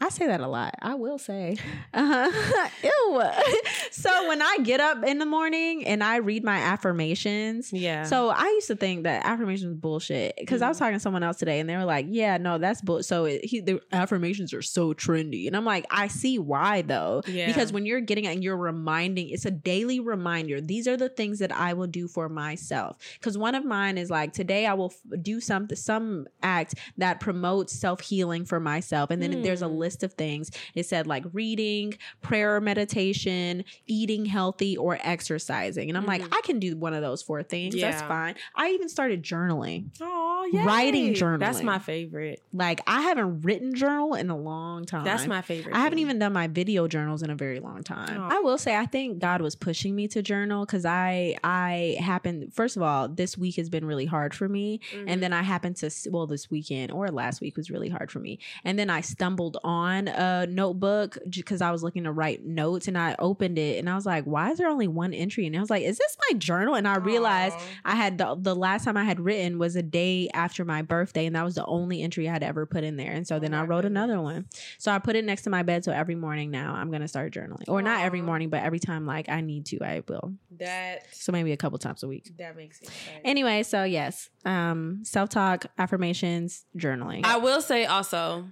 [0.00, 0.74] I say that a lot.
[0.80, 1.56] I will say,
[1.92, 2.30] uh,
[2.84, 3.22] ew.
[3.90, 8.04] so when I get up in the morning and I read my affirmations, Yeah.
[8.04, 11.22] So I used to think that affirmations was bullshit because I was talking to someone
[11.22, 14.54] else today and they were like, "Yeah, no, that's bull." So it, he, the affirmations
[14.54, 17.46] are so trendy, and I'm like, I see why though, Yeah.
[17.48, 20.60] because when you're getting it and you're reminding, it's a daily reminder.
[20.60, 22.96] These are the things that I will do for myself.
[23.18, 27.20] Because one of mine is like, today I will f- do something, some act that
[27.20, 29.78] promotes self healing for myself, and then there's a Hmm.
[29.88, 30.50] List of things.
[30.74, 36.28] It said like reading, prayer, meditation, eating healthy, or exercising, and I'm like, Mhm.
[36.36, 37.74] I can do one of those four things.
[37.80, 38.34] That's fine.
[38.54, 39.86] I even started journaling.
[40.00, 40.17] Oh,
[40.52, 40.64] yay.
[40.64, 41.40] Writing journaling.
[41.40, 42.42] That's my favorite.
[42.52, 45.04] Like I haven't written journal in a long time.
[45.04, 45.74] That's my favorite.
[45.74, 46.06] I haven't thing.
[46.06, 48.20] even done my video journals in a very long time.
[48.20, 48.28] Oh.
[48.36, 52.52] I will say I think God was pushing me to journal because I I happened
[52.54, 55.08] first of all this week has been really hard for me Mm-hmm.
[55.08, 58.18] and then I happened to well this weekend or last week was really hard for
[58.20, 62.88] me and then I stumbled on a notebook because I was looking to write notes
[62.88, 65.56] and I opened it and I was like why is there only one entry and
[65.56, 67.56] I was like is this my journal and I realized.
[67.84, 71.26] I had the, the last time I had written was a day after my birthday,
[71.26, 73.10] and that was the only entry I had ever put in there.
[73.12, 74.46] And so Oh then I my wrote another one.
[74.78, 75.84] So I put it next to my bed.
[75.84, 79.04] So every morning now I'm gonna start journaling, or not every morning, but every time
[79.06, 80.34] like I need to, I will.
[80.58, 82.30] that So maybe a couple times a week.
[82.38, 82.88] that makes it.
[82.88, 83.20] exciting.
[83.24, 87.24] Anyway, so yes, um, self talk, affirmations, journaling.
[87.24, 88.46] I will say also,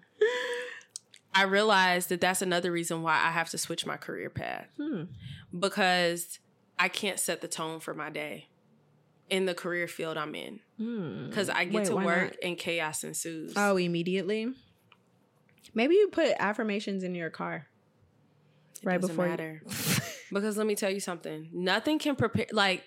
[1.34, 5.04] I realized that that's another reason why I have to switch my career path Hmm.
[5.58, 6.38] because
[6.78, 8.48] I can't set the tone for my day
[9.28, 11.28] in the career field I'm in Hmm.
[11.28, 12.36] because I get Wait, to work not?
[12.42, 13.52] and chaos ensues.
[13.56, 14.52] Oh, immediately.
[15.74, 17.66] Maybe you put affirmations in your car.
[18.82, 19.62] It right before you- matter.
[20.32, 21.48] because let me tell you something.
[21.52, 22.46] Nothing can prepare.
[22.52, 22.84] Like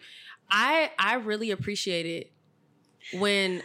[0.49, 2.31] I, I really appreciate it
[3.19, 3.61] when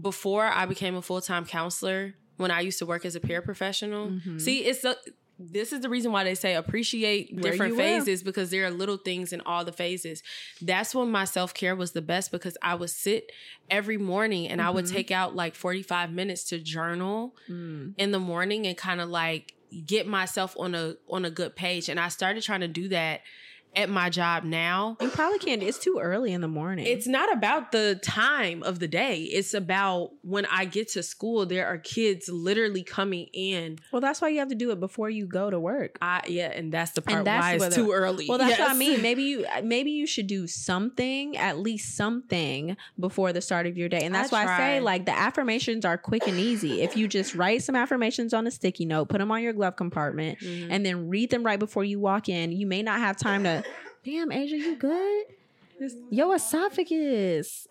[0.00, 2.14] before I became a full time counselor.
[2.36, 4.18] When I used to work as a paraprofessional.
[4.24, 4.40] Mhm.
[4.40, 4.96] See, it's the.
[5.42, 8.98] This is the reason why they say appreciate Where different phases because there are little
[8.98, 10.22] things in all the phases.
[10.60, 13.32] That's when my self care was the best because I would sit
[13.70, 14.92] every morning and I would Mhm.
[14.92, 17.94] take out like 45 minutes to journal Mm.
[17.96, 19.54] in the morning and kind of like
[19.86, 23.22] get myself on a on a good page and I started trying to do that
[23.76, 24.96] at my job now.
[25.00, 25.62] You probably can't.
[25.62, 26.86] It's too early in the morning.
[26.86, 29.22] It's not about the time of the day.
[29.22, 33.78] It's about when I get to school there are kids literally coming in.
[33.92, 35.98] well, that's why you have to do it before you go to work.
[36.02, 38.26] I yeah, and that's the part And that's why it's too early.
[38.28, 39.02] Well, that's what I mean.
[39.02, 43.88] Maybe you maybe you should do something, at least something, before the start of your
[43.88, 44.00] day.
[44.02, 46.82] And that's I why I say like the affirmations are quick and easy.
[46.82, 49.76] If you just write some affirmations on a sticky note, put them on your glove
[49.76, 50.68] compartment, Mhm.
[50.70, 53.59] and then read them right before you walk in, you may not have time to.
[54.04, 55.24] Damn, Asia, you good?
[56.10, 57.66] Yo, esophagus.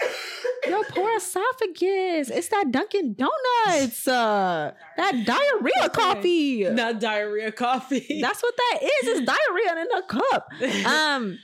[0.67, 2.31] Yo, poor esophagus.
[2.31, 4.07] It's that Dunkin' Donuts.
[4.07, 6.63] Uh, that diarrhea coffee.
[6.71, 8.19] not diarrhea coffee.
[8.19, 9.07] That's what that is.
[9.09, 10.47] It's diarrhea in a cup.
[10.91, 11.37] Um,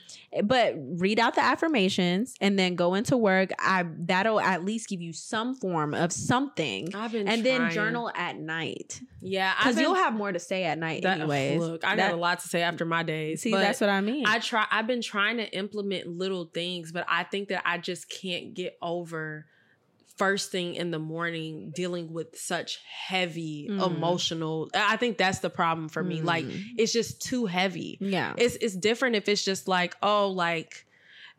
[0.43, 3.51] but read out the affirmations and then go into work.
[3.59, 6.93] I that'll at least give you some form of something.
[6.93, 10.77] I've been And then journal at night Yeah, because you'll have more to say at
[10.77, 11.59] night, that, anyways.
[11.59, 13.41] Look, I That- got a lot to say after my days.
[13.41, 14.25] See, that's what I mean.
[14.27, 14.65] I try.
[14.71, 18.77] I've been trying to implement little things, but I think that I just can't get
[18.81, 19.45] over
[20.17, 23.85] first thing in the morning dealing with such heavy Mm.
[23.85, 24.69] emotional.
[24.73, 26.21] I think that's the problem for me.
[26.21, 26.61] Like Mm.
[26.77, 27.97] it's just too heavy.
[27.99, 30.85] yeah, It's it's different if it's just like oh like.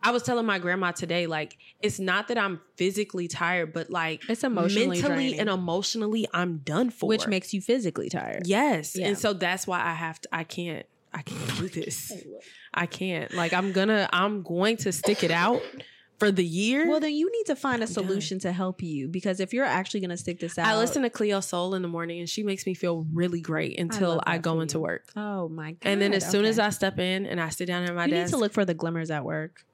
[0.03, 4.23] I was telling my grandma today, like, it's not that I'm physically tired, but like
[4.29, 5.41] It's emotionally mentally draining.
[5.41, 7.09] and emotionally, I'm done for.
[7.09, 8.43] which makes you physically tired.
[8.47, 8.95] Yes.
[8.95, 9.09] Yeah.
[9.09, 12.13] And so that's why I have to I can't I can't do this.
[12.75, 13.33] I can't.
[13.33, 15.63] Like I'm gonna I'm going to stick it out
[16.19, 16.89] for the year.
[16.89, 18.07] Well, then you need to find a I'm done.
[18.07, 21.03] solution to help you because if you're actually going to stick this out, I listen
[21.03, 24.21] to Cleo Sol in the morning and she makes me feel really great until love
[24.27, 24.83] I, go into you.
[24.83, 25.05] work.
[25.17, 25.79] Oh my god!
[25.83, 26.57] And then as soon as.
[26.59, 28.53] I step in and I sit down at my desk, you desk, need to look
[28.53, 29.65] for the glimmers at work.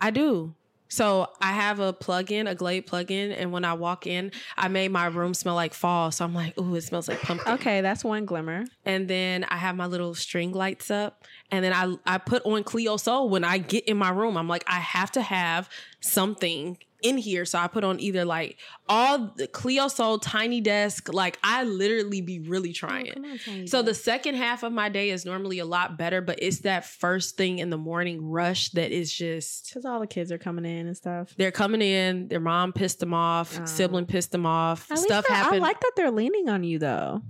[0.00, 0.54] I do.
[0.88, 4.90] So I have a plug-in, a Glade plug-in, and when I walk in, I made
[4.90, 6.10] my room smell like fall.
[6.10, 7.52] So I'm like, ooh, it smells like pumpkin.
[7.54, 8.64] Okay, that's one glimmer.
[8.84, 12.64] and then I have my little string lights up, and then I I put on
[12.64, 14.36] Cleo Sol when I get in my room.
[14.36, 15.68] I'm like, I have to have
[16.00, 21.12] something in here, so I put on either like all the Cleo Sol tiny desk.
[21.12, 23.66] Like I literally be really oh, trying.
[23.66, 26.84] So the second half of my day is normally a lot better, but it's that
[26.84, 30.64] first thing in the morning rush that is just because all the kids are coming
[30.64, 31.34] in and stuff.
[31.36, 33.64] they're coming in, their mom pissed them off, Oh.
[33.64, 35.56] sibling pissed them off, At stuff happened.
[35.56, 37.22] I like that they're leaning on you though.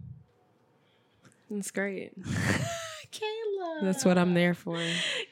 [1.51, 2.13] it's great.
[3.11, 4.77] Kayla, That's what I'm there for.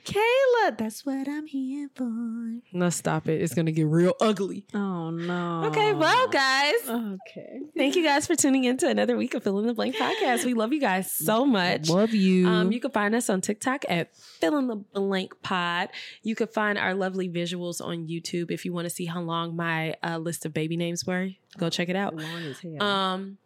[0.05, 2.59] Kayla, that's what I'm here for.
[2.73, 3.43] No, stop it.
[3.43, 4.65] It's gonna get real ugly.
[4.73, 5.65] Oh no.
[5.67, 7.61] Okay, well, guys, Okay.
[7.77, 10.45] thank you guys for tuning in to another week of Fill in the Blank podcast.
[10.45, 11.89] We love you guys so much.
[11.91, 12.49] Love you.
[12.49, 15.91] Um, you can find us on TikTok at Fill in the Blank Pod.
[16.23, 19.55] You can find our lovely visuals on YouTube if you want to see how long
[19.55, 21.29] my uh, list of baby names were.
[21.59, 22.17] Go check it out.
[22.17, 22.83] long as hell.
[22.83, 23.39] Um,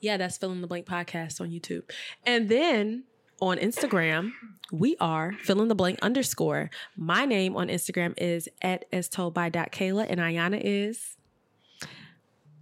[0.00, 1.82] yeah, that's Fill in the Blank podcast on YouTube,
[2.26, 3.04] and then
[3.40, 4.32] on Instagram
[4.70, 6.70] we are Fill in the Blank underscore.
[6.96, 11.16] My name on Instagram is at as told by dot Kayla, and Iyanna is.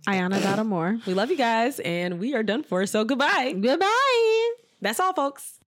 [0.07, 1.05] Iyanna Dottamore.
[1.05, 2.87] We love you guys, and we are done for.
[2.87, 3.57] So goodbye.
[3.61, 4.55] Goodbye.
[4.81, 5.59] That's all, folks.